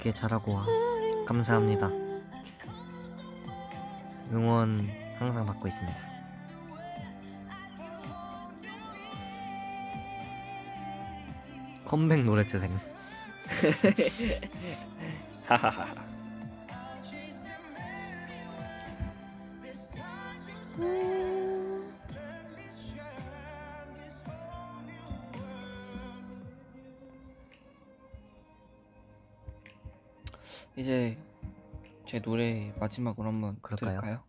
[0.09, 0.65] 원할게 잘하고 와.
[1.25, 1.89] 감사합니다.
[4.31, 5.97] 응원 항상 받고 있습니다.
[11.85, 12.77] 컴백 노래 재생.
[15.47, 15.95] 하하하.
[32.89, 33.99] 마지막으로 한번 그럴까요?
[33.99, 34.23] 들을까요?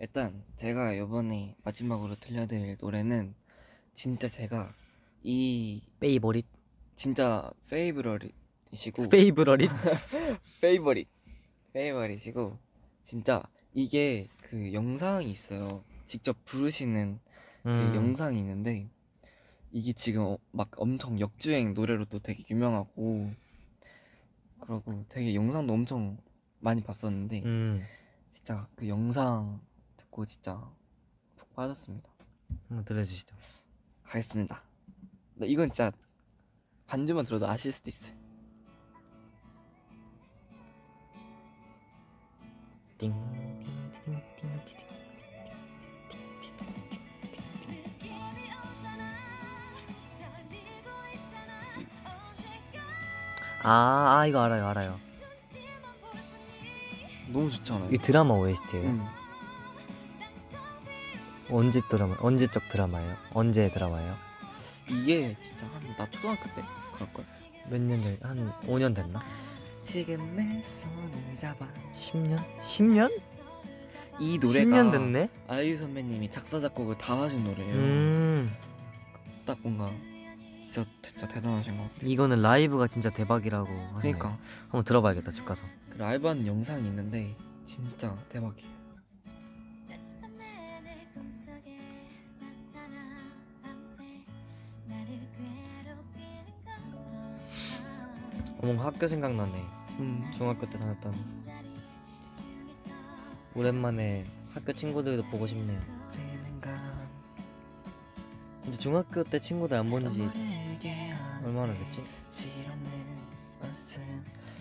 [0.00, 3.34] 일단 제가 이번에 마지막으로 들려드릴 노래는
[3.94, 4.72] 진짜 제가
[5.22, 6.46] 이 favorite.
[6.96, 9.70] 진짜 favorite이시고 favorite.
[10.60, 11.08] favorite
[11.72, 12.58] favorite이고
[13.04, 17.18] 진짜 이게 그 영상이 있어요 직접 부르시는
[17.62, 17.94] 그 음.
[17.94, 18.88] 영상이 있는데
[19.72, 23.32] 이게 지금 어- 막 엄청 역주행 노래로 또 되게 유명하고
[24.60, 26.18] 그러고 되게 영상도 엄청
[26.60, 27.84] 많이 봤었는데 음.
[28.34, 29.60] 진짜 그 영상
[29.96, 30.70] 듣고 진짜
[31.36, 32.08] 푹 빠졌습니다
[32.68, 33.34] 한번 들려주시죠.
[34.04, 34.62] 가겠습니다
[35.34, 35.92] 근데 이건 진짜
[36.86, 38.16] 반주만 들어도 아실 수도 있어요
[42.98, 43.14] 띵.
[53.62, 55.07] 아, 아 이거 알아요, 알아요.
[57.32, 57.90] 너무 좋지 않아요?
[57.92, 58.86] 이 드라마 OST예요.
[58.88, 59.06] 응.
[61.50, 62.14] 언제 드라마?
[62.20, 63.16] 언제적 드라마예요?
[63.32, 64.14] 언제 드라마예요?
[64.88, 66.62] 이게 진짜 한 나 초등학교 때
[66.94, 67.24] 그럴걸
[67.70, 68.18] 몇년 전?
[68.22, 69.20] 한 5년 됐나?
[69.82, 72.38] 지금 내 손을 잡아 10년?
[72.60, 73.20] 10년?
[74.20, 75.28] 이 노래가 10년 됐네?
[75.48, 78.56] 아이유 선배님이 작사 작곡을 다 하신 노래예요 음.
[79.46, 79.90] 딱 뭔가
[80.70, 82.10] 진짜 진짜 대단하신 것 같아요.
[82.10, 84.38] 이거는 라이브가 진짜 대박이라고 그러니까.
[84.64, 85.64] 한번 들어봐야겠다 집 가서.
[85.90, 87.34] 그 라이브한 영상이 있는데
[87.66, 88.78] 진짜 대박이에요.
[98.60, 99.64] 어머 학교 생각나네.
[100.00, 100.30] 음.
[100.36, 101.14] 중학교 때 다녔던.
[103.54, 105.80] 오랜만에 학교 친구들도 보고 싶네요.
[108.62, 110.28] 근데 중학교 때 친구들 안 보는지
[111.48, 112.04] 얼마나 됐지?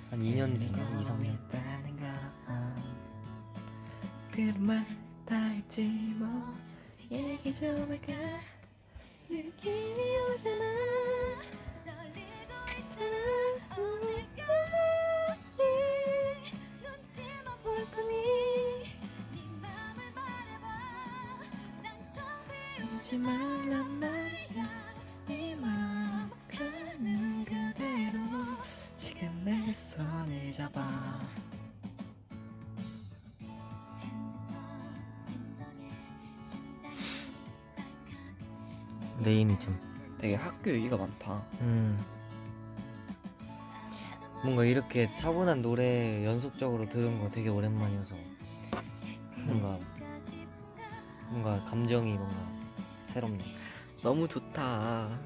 [0.09, 0.99] 한 2년 됐나?
[1.01, 1.37] 2, 3년?
[4.31, 4.85] 그말
[5.25, 5.83] 다 했지
[6.15, 6.55] 뭐
[7.11, 8.13] 얘기 좀 할까
[9.27, 10.63] 느낌이 오잖아
[12.77, 13.17] 있잖아
[13.71, 14.37] 어디까지
[16.83, 18.85] 눈치만 볼 거니
[22.95, 23.96] 잊지 말란
[39.27, 39.77] 레인이 좀.
[40.19, 41.99] 되게 학교 얘기가 많다 음.
[44.41, 48.15] 뭔가 이렇게 차분한 노래 연속적으로 들은 거 되게 오랜만이어서
[49.45, 49.77] 뭔가
[51.29, 52.35] 뭔가 감정이 뭔가
[53.05, 53.43] 새롭네.
[54.01, 55.19] 너무 좋다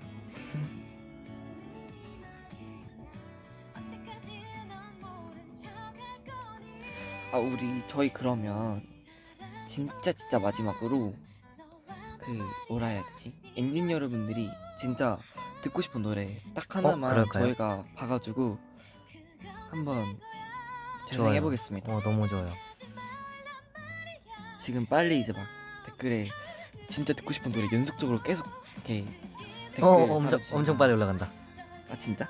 [7.31, 8.81] 아 우리 저희 그러면
[9.67, 11.13] 진짜 진짜 마지막으로
[12.23, 14.49] 그 뭐라 해야 되지 엔진 여러분들이
[14.79, 15.17] 진짜
[15.63, 17.43] 듣고 싶은 노래 딱 하나만 그럴까요?
[17.45, 18.57] 저희가 봐가지고
[19.69, 21.07] 한번 좋아요.
[21.07, 22.51] 재생해 보겠습니다 어 너무 좋아요.
[24.59, 25.45] 지금 빨리 이제 막
[25.85, 26.27] 댓글에
[26.87, 29.05] 진짜 듣고 싶은 노래 연속적으로 계속 이렇게
[29.69, 31.29] 댓글 어 엄청 달아주시면- 엄청 빨리 올라간다.
[31.89, 32.27] 아 진짜?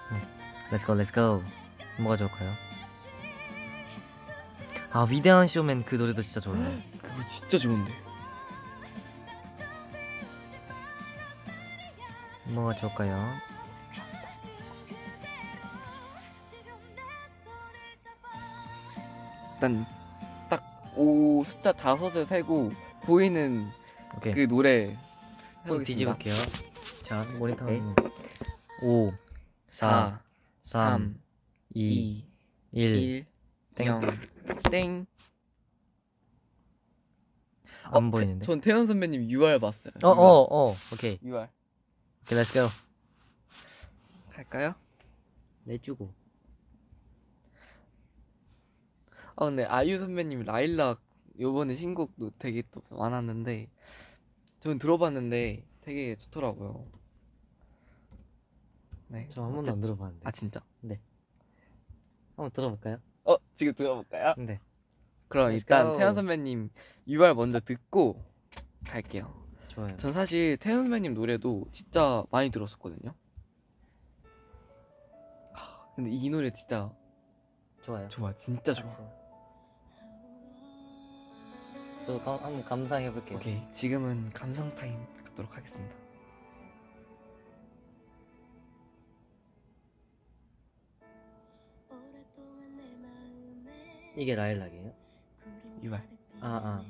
[0.72, 1.44] Let's go, let's go.
[1.98, 2.54] 뭐가 좋을까요?
[4.92, 6.60] 아 위대한 쇼맨 그 노래도 진짜 좋아요.
[7.02, 7.92] 그거 진짜 좋은데
[12.54, 13.34] 뭐가 좋을까요?
[19.56, 19.86] 일단
[20.50, 20.64] 딱
[20.96, 22.72] 오 숫자 다섯을 세고
[23.04, 23.68] 보이는
[24.18, 24.34] 오케이.
[24.34, 24.98] 그 노래
[25.64, 26.16] 한번 해보겠습니다.
[26.18, 26.34] 뒤집을게요.
[27.04, 27.82] 자 모니터 오케이.
[28.82, 29.14] 5
[29.70, 30.20] 4
[30.62, 31.22] 4 3 3
[31.76, 32.26] 2 2
[32.74, 33.26] 1 1
[33.76, 33.88] 땡.
[33.88, 34.02] 0
[34.72, 35.06] 땡.
[37.84, 38.40] 안 어, 보이는데?
[38.40, 39.92] 태, 전 태연 선배님 UR 봤어요.
[40.04, 41.48] 어 어 어 오케이 UR.
[42.24, 42.68] 오케이 let's go.
[44.34, 44.76] 갈까요?
[45.66, 46.14] 내주고.
[49.36, 51.02] 아 근데 아이유 선배님 라일락
[51.40, 53.70] 요번에 신곡도 되게 또 많았는데
[54.60, 56.86] 저는 들어봤는데 되게 좋더라고요.
[59.08, 59.28] 네.
[59.30, 60.28] 저 한 번도 안 들어봤는데.
[60.28, 60.62] 아 진짜?
[62.36, 62.98] 한번 들어볼까요?
[63.26, 64.34] 어 지금 들어볼까요?
[64.38, 64.60] 네.
[65.28, 65.98] 그럼 Let's 일단 go.
[65.98, 66.70] 태연 선배님
[67.08, 68.24] UR 먼저 듣고
[68.86, 69.41] 갈게요.
[69.72, 69.96] 좋아요.
[69.98, 73.14] 전 사실 태연 선배님 노래도 진짜 많이 들었었거든요.
[75.54, 76.92] 하, 근데 이 노래 진짜
[77.82, 78.10] 좋아요.
[78.10, 78.84] 좋아, 진짜 좋아.
[78.84, 79.22] 알았어요.
[82.06, 83.38] 저 감, 한번 감상해 볼게요.
[83.38, 85.96] 오케이, 지금은 감상 타임 갖도록 하겠습니다.
[94.18, 94.94] 이게 라일락이에요?
[95.84, 95.96] UR.
[96.42, 96.86] 아 아.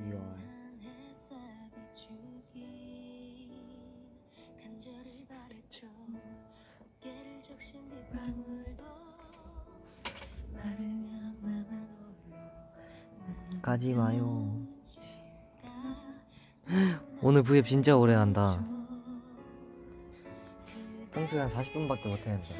[0.00, 0.51] 2월.
[13.62, 14.60] 가지 마요.
[17.22, 18.62] 오늘 V앱 진짜 오래 한다.
[21.12, 22.56] 평소에 한 40분밖에 못 했는데.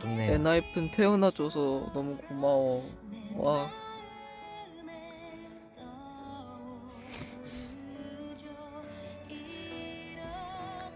[0.00, 0.32] 좋네요.
[0.32, 2.88] 엔하이픈 태어나줘서 너무 고마워.
[3.34, 3.70] 와.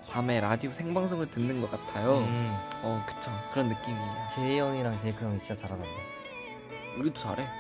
[0.09, 2.19] 밤에 라디오 생방송을 듣는 것 같아요.
[2.19, 2.51] 음,
[2.83, 3.31] 어, 그쵸.
[3.53, 4.17] 그런 느낌이에요.
[4.35, 5.89] 제이 형이랑 제이크 형이 진짜 잘하던데.
[6.99, 7.60] 우리도 잘해.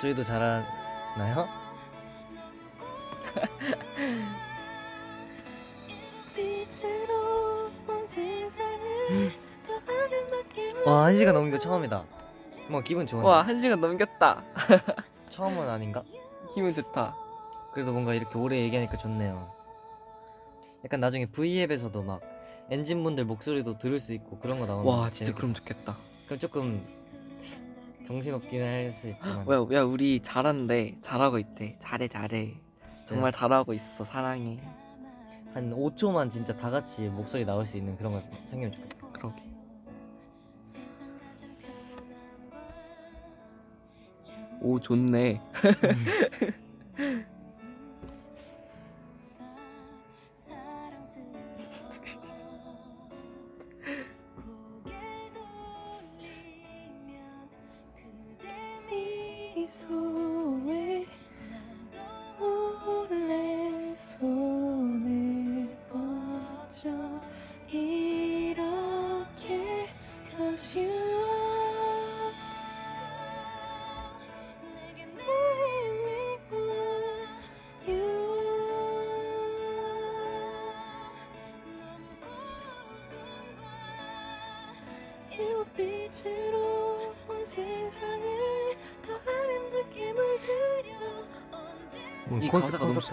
[0.00, 1.48] 저희도 잘하나요?
[10.86, 12.04] 와, 한 시간 거 처음이다.
[12.68, 13.26] 뭐 기분 좋은데.
[13.28, 14.42] 와, 한 시간 넘겼다.
[15.30, 16.02] 처음은 아닌가?
[16.54, 17.16] 기분 좋다.
[17.72, 19.50] 그래도 뭔가 이렇게 오래 얘기하니까 좋네요.
[20.84, 22.20] 약간 나중에 V앱에서도 막
[22.70, 25.96] 엔진분들 목소리도 들을 수 있고 그런 거 나오면 와, 진짜 재밌겠- 그럼 좋겠다.
[26.26, 26.86] 그럼 조금
[28.06, 30.96] 정신없긴 할 수 있지만 야, 야, 우리 잘한대.
[31.00, 31.76] 잘하고 있대.
[31.78, 32.54] 잘해, 잘해.
[33.06, 34.04] 정말 잘하고 있어.
[34.04, 34.58] 사랑해.
[35.52, 39.08] 한 5초만 진짜 다 같이 목소리 나올 수 있는 그런 거 생기면 좋겠다.
[39.12, 39.42] 그러게.
[44.60, 45.40] 오, 좋네.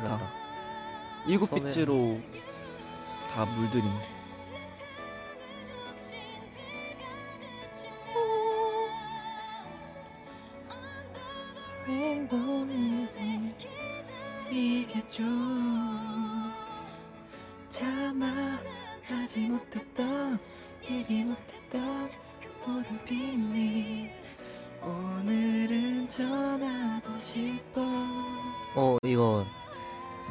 [0.04, 0.20] 좋다.
[1.28, 2.20] 일곱 빛으로
[3.34, 3.90] 다 물들인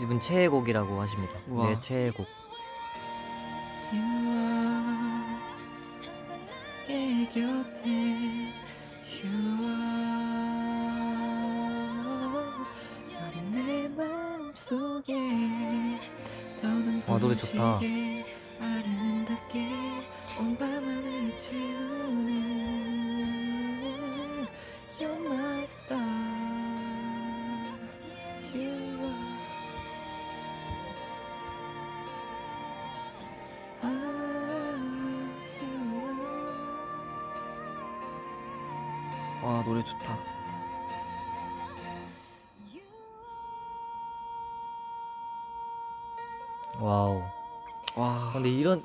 [0.00, 1.38] 이분 최애곡이라고 하십니다.
[1.48, 1.68] 우와.
[1.68, 2.26] 내 최애곡.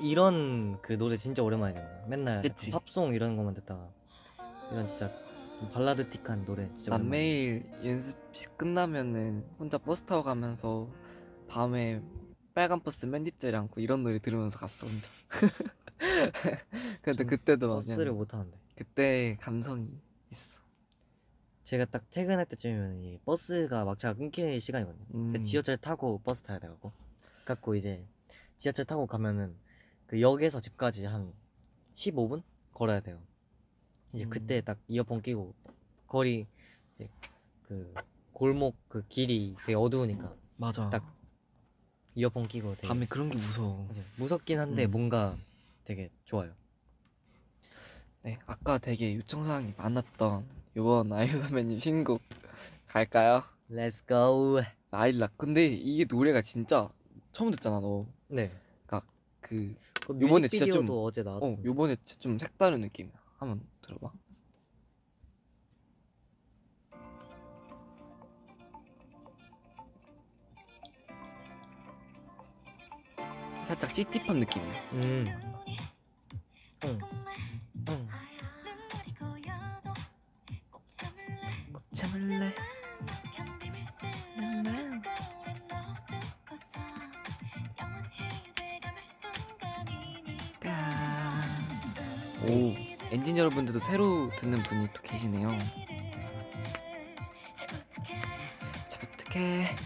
[0.00, 2.04] 이런 그 노래 진짜 오랜만에 듣네.
[2.08, 2.70] 맨날 그치.
[2.70, 3.88] 팝송 이런 것만 듣다가
[4.72, 5.12] 이런 진짜
[5.72, 7.10] 발라드틱한 노래 진짜 난 오랜만에.
[7.10, 10.88] 매일 연습식 끝나면은 혼자 버스 타고 가면서
[11.48, 12.02] 밤에
[12.54, 15.08] 빨간 버스 맨 뒷자리 앉고 이런 노래 들으면서 갔어 혼자.
[17.02, 18.58] 근데 전 그때도 막 버스를 그냥 못 타는데.
[18.74, 19.90] 그때 감성이
[20.30, 20.58] 있어.
[21.64, 25.04] 제가 딱 퇴근할 때쯤이면 이 버스가 막차가 끊길 시간이거든요.
[25.10, 25.42] 근데 음.
[25.42, 26.92] 지하철 타고 버스 타야 돼갖고
[27.44, 28.06] 갖고 이제
[28.58, 29.54] 지하철 타고 가면은
[30.06, 31.32] 그 역에서 집까지 한
[31.94, 32.42] 15분
[32.72, 33.18] 걸어야 돼요.
[34.12, 34.30] 이제 음.
[34.30, 35.54] 그때 딱 이어폰 끼고
[36.06, 36.46] 거리
[36.94, 37.08] 이제
[37.62, 37.92] 그
[38.32, 40.90] 골목 그 길이 되게 어두우니까 맞아.
[40.90, 41.14] 딱
[42.14, 43.88] 이어폰 끼고 되게 밤에 그런 게 무서워.
[43.90, 44.90] 이제 무섭긴 한데 음.
[44.90, 45.36] 뭔가
[45.84, 46.52] 되게 좋아요.
[48.22, 50.46] 네, 아까 되게 요청 사항이 많았던
[50.76, 52.20] 이번 아이유 선배님 신곡
[52.88, 53.42] 갈까요?
[53.70, 54.62] Let's go.
[54.90, 55.36] 라일락.
[55.36, 56.88] 근데 이게 노래가 진짜
[57.32, 58.06] 처음 듣잖아 너.
[58.28, 58.52] 네.
[59.46, 59.76] 그그
[60.08, 61.52] 요번에 진짜 뮤직비디오도 좀- 어제 나왔던.
[61.52, 63.14] 어, 요번에 진짜 좀 색다른 느낌이야.
[63.38, 64.12] 한번 들어봐.
[73.66, 74.80] 살짝 시티팝 느낌이야.
[74.92, 75.26] 음.
[76.84, 76.98] 응.
[77.88, 78.08] 응.
[81.72, 82.54] 꼭 참을래.
[92.48, 92.74] 오,
[93.10, 95.48] 엔진 여러분들도 새로 듣는 분이 또 계시네요.
[98.88, 99.76] 참 어떡해.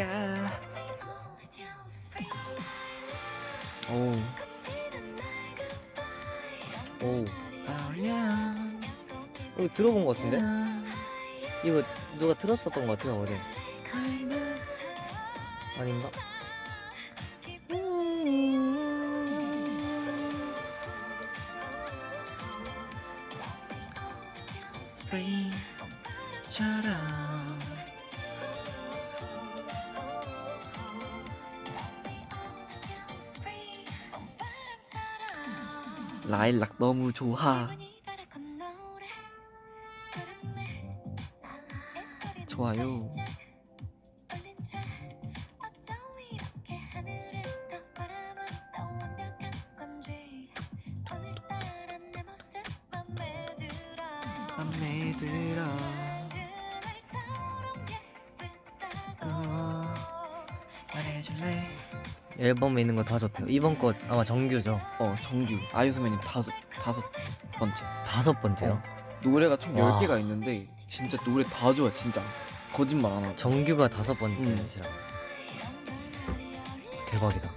[0.00, 0.60] 갈까.
[3.90, 4.16] 오,
[7.04, 7.24] 오.
[7.66, 8.14] 떠올려.
[9.58, 10.38] 이거 들어본 것 같은데?
[11.64, 11.82] 이거
[12.18, 13.36] 누가 들었었던 것 같아요 어제.
[15.78, 16.10] 아닌가?
[37.10, 37.68] 너무 좋아.
[42.46, 43.10] 좋아요.
[54.56, 55.62] 맘에 들어
[59.22, 59.94] 어,
[60.94, 61.66] 말해줄래?
[62.38, 63.46] 앨범에 있는 거 다 좋대요.
[63.48, 64.80] 이번 거 아마 정규죠.
[64.98, 65.58] 어 정규.
[65.72, 66.52] 아이유 선배님 다섯
[66.82, 67.02] 다섯
[67.58, 68.72] 번째 다섯 번째요.
[68.72, 68.82] 어.
[69.22, 69.98] 노래가 총 와.
[70.00, 72.22] 10개가 있는데 진짜 노래 다 좋아 진짜
[72.72, 74.48] 거짓말 안 하고 정규가 다섯 번째라.
[74.48, 74.70] 음.
[77.08, 77.49] 대박이다.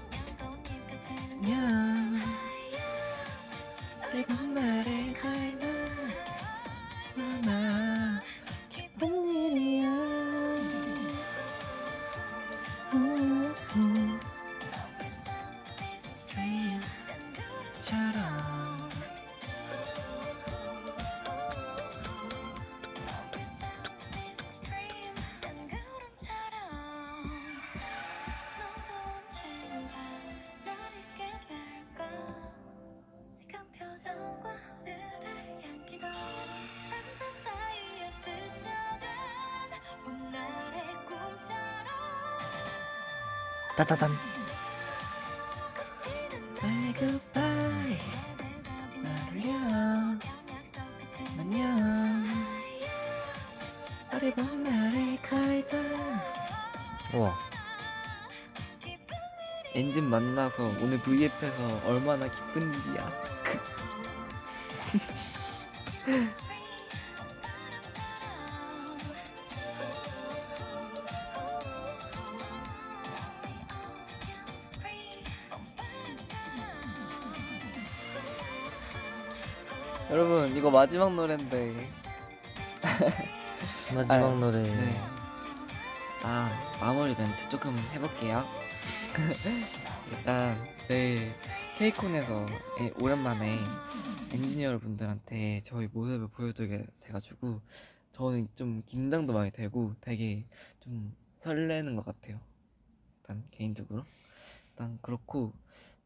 [55.23, 55.75] 가이드
[57.15, 57.33] 우와.
[59.73, 63.11] 엔진 만나서 오늘 V앱에서 얼마나 기쁜 일이야
[80.83, 81.87] 마지막 노래인데
[83.95, 84.61] 마지막 아, 노래.
[84.61, 84.99] 네.
[86.25, 86.49] 아
[86.81, 88.43] 마무리 멘트 조금 해볼게요.
[90.11, 90.57] 일단
[90.89, 91.31] 내일
[91.77, 92.45] 케이콘에서
[92.81, 93.53] 에- 오랜만에
[94.33, 97.61] 엔지니어 여러분들한테 저희 모습을 보여드리게 돼가지고
[98.11, 100.45] 저는 좀 긴장도 많이 되고 되게
[100.81, 102.41] 좀 설레는 것 같아요.
[103.21, 104.03] 일단 개인적으로
[104.71, 105.53] 일단 그렇고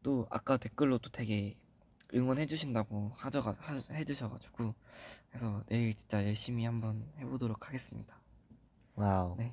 [0.04, 1.56] 또 아까 댓글로도 되게
[2.14, 4.74] 응원해 주신다고 하저가 하- 해주셔가지고
[5.30, 8.16] 그래서 내일 진짜 열심히 한번 해보도록 하겠습니다.
[8.94, 9.36] wow.
[9.36, 9.52] 네.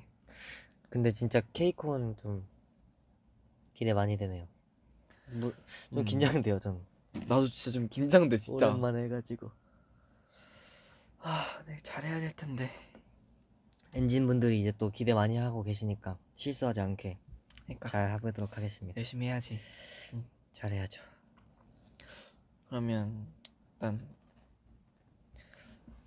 [0.88, 2.46] 근데 진짜 KCON 좀
[3.74, 4.48] 기대 많이 되네요.
[5.32, 5.52] 뭐,
[5.90, 6.04] 좀 음.
[6.04, 6.80] 긴장돼요, 전.
[7.26, 8.68] 나도 진짜 좀 긴장돼 진짜.
[8.68, 9.50] 오랜만에 해가지고.
[11.20, 12.70] 아, 네 잘해야 될 텐데.
[13.92, 17.18] ENGENE 분들이 이제 또 기대 많이 하고 계시니까 실수하지 않게
[17.64, 18.96] 그러니까 잘 해보도록 하겠습니다.
[18.98, 19.58] 열심히 해야지.
[20.52, 21.02] 잘해야죠.
[22.68, 23.26] 그러면
[23.74, 24.00] 일단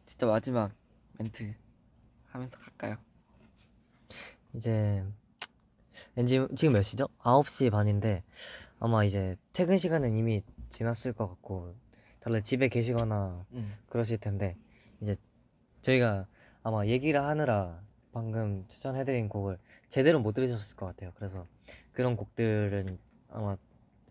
[0.05, 0.71] 진짜 마지막
[1.17, 1.53] 멘트
[2.27, 2.97] 하면서 갈까요?
[4.53, 5.03] 이제
[6.17, 7.07] 엔진 지금 몇 시죠?
[7.19, 8.23] 9시 반인데
[8.79, 11.75] 아마 이제 퇴근 시간은 이미 지났을 것 같고
[12.19, 13.73] 다들 집에 계시거나 응.
[13.87, 14.57] 그러실 텐데
[15.01, 15.15] 이제
[15.81, 16.27] 저희가
[16.63, 17.81] 아마 얘기를 하느라
[18.11, 19.57] 방금 추천해드린 곡을
[19.87, 21.11] 제대로 못 들으셨을 것 같아요.
[21.15, 21.47] 그래서
[21.93, 22.99] 그런 곡들은
[23.29, 23.55] 아마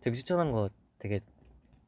[0.00, 1.20] 되게 추천한 거 되게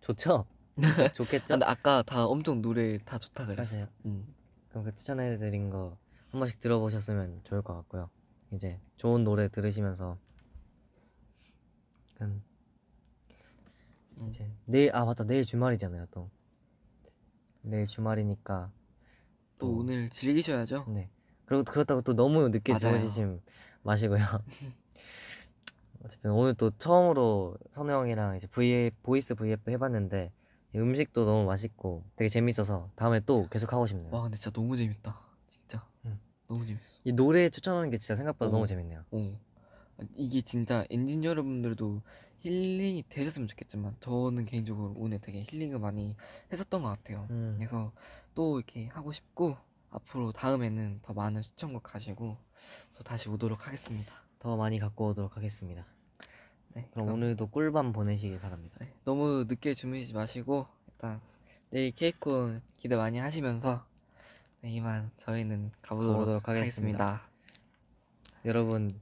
[0.00, 0.46] 좋죠?
[0.94, 1.54] 좋- 좋겠죠?
[1.54, 3.76] 근데 아까 다 엄청 노래 다 좋다 그랬어.
[3.76, 3.88] 맞아요.
[4.06, 4.26] 응.
[4.68, 5.98] 그럼 그 추천해드린 거
[6.30, 8.08] 한 번씩 들어보셨으면 좋을 것 같고요.
[8.52, 10.16] 이제 좋은 노래 들으시면서
[12.20, 12.42] 음,
[14.18, 14.28] 응.
[14.28, 16.30] 이제 내일 아 맞다 내일 주말이잖아요 또
[17.62, 18.70] 내일 주말이니까
[19.58, 20.84] 또 또- 오늘 즐기셔야죠.
[20.88, 21.10] 네
[21.46, 22.96] 그리고 그렇다고 또 너무 늦게 맞아요.
[22.96, 23.40] 주무시지
[23.82, 24.20] 마시고요.
[26.04, 30.32] 어쨌든 오늘 또 처음으로 선우 형이랑 이제 V voice V앱도 해봤는데
[30.74, 34.14] 음식도 너무 맛있고 되게 재밌어서 다음에 또 계속 하고 싶네요.
[34.14, 35.14] 와 근데 진짜 너무 재밌다.
[35.48, 35.86] 진짜.
[36.06, 36.18] 응.
[36.46, 36.84] 너무 재밌어.
[37.04, 38.52] 이 노래 추천하는 게 진짜 생각보다 어.
[38.52, 39.04] 너무 재밌네요.
[39.10, 39.40] 어.
[40.14, 42.02] 이게 진짜 ENGENE 여러분들도
[42.38, 46.16] 힐링이 되셨으면 좋겠지만 저는 개인적으로 오늘 되게 힐링을 많이
[46.50, 47.26] 했었던 것 같아요.
[47.30, 47.56] 음.
[47.58, 47.92] 그래서
[48.34, 49.56] 또 이렇게 하고 싶고
[49.90, 52.38] 앞으로 다음에는 더 많은 시청곡 가지고
[52.96, 54.29] 또 다시 오도록 하겠습니다.
[54.40, 55.84] 더 많이 갖고 오도록 하겠습니다.
[56.74, 58.76] 네, 그럼 그럼 오늘도 꿀밤 보내시길 바랍니다.
[58.80, 61.20] 네, 너무 늦게 주무시지 마시고 일단
[61.68, 63.84] 내일 케이콘 기대 많이 하시면서
[64.62, 67.04] 네, 이만 저희는 가보도록, 가보도록 하겠습니다.
[67.04, 67.30] 하겠습니다.
[68.46, 68.98] 여러분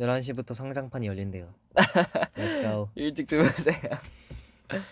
[0.00, 1.54] 11시부터 성장판이 열린대요.
[2.34, 2.88] Let's go.
[2.96, 3.76] 일찍 주무세요.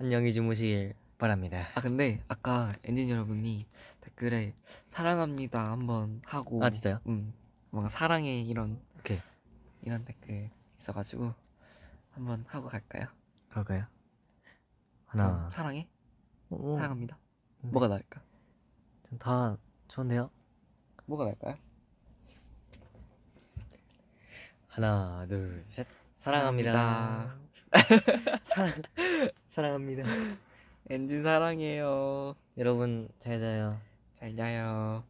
[0.00, 1.68] 안녕히 주무시길 바랍니다.
[1.76, 3.64] 아 근데 아까 엔진 여러분이
[4.00, 4.54] 댓글에
[4.90, 6.98] 사랑합니다 한번 하고 아, 진짜요?
[7.06, 7.32] 음
[7.76, 9.20] 뭔가 사랑해 이런 오케이.
[9.82, 10.48] 이런 댓글
[10.78, 11.34] 있어가지고
[12.12, 13.06] 한번 하고 갈까요?
[13.50, 13.84] 그럴까요?
[15.04, 15.50] 하나.
[15.52, 15.86] 사랑해
[16.48, 17.18] 오, 사랑합니다.
[17.60, 17.68] 네.
[17.70, 18.22] 뭐가 나을까?
[19.18, 19.58] 다
[19.88, 20.30] 좋은데요?
[21.04, 21.56] 뭐가 나을까요?
[24.68, 25.86] 하나, 둘, 셋.
[26.16, 27.36] 사랑합니다.
[28.44, 28.72] 사랑
[29.50, 30.04] 사랑합니다.
[30.88, 32.36] 엔진 사랑해요.
[32.56, 33.78] 여러분 잘 자요.
[34.18, 35.04] 잘 자요.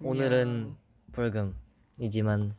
[0.00, 0.76] 오늘은
[1.12, 2.54] 불금이지만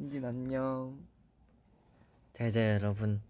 [0.00, 0.98] 엔진 안녕.
[2.34, 3.20] 잘 자요 여러분.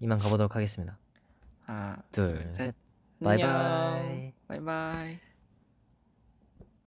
[0.00, 0.96] 이만 가보도록 하겠습니다.
[1.64, 2.54] 하나 둘, 셋.
[2.56, 2.74] 셋.
[3.20, 3.48] 안녕.
[3.48, 4.32] 바이바이.
[4.46, 5.27] 바이바이.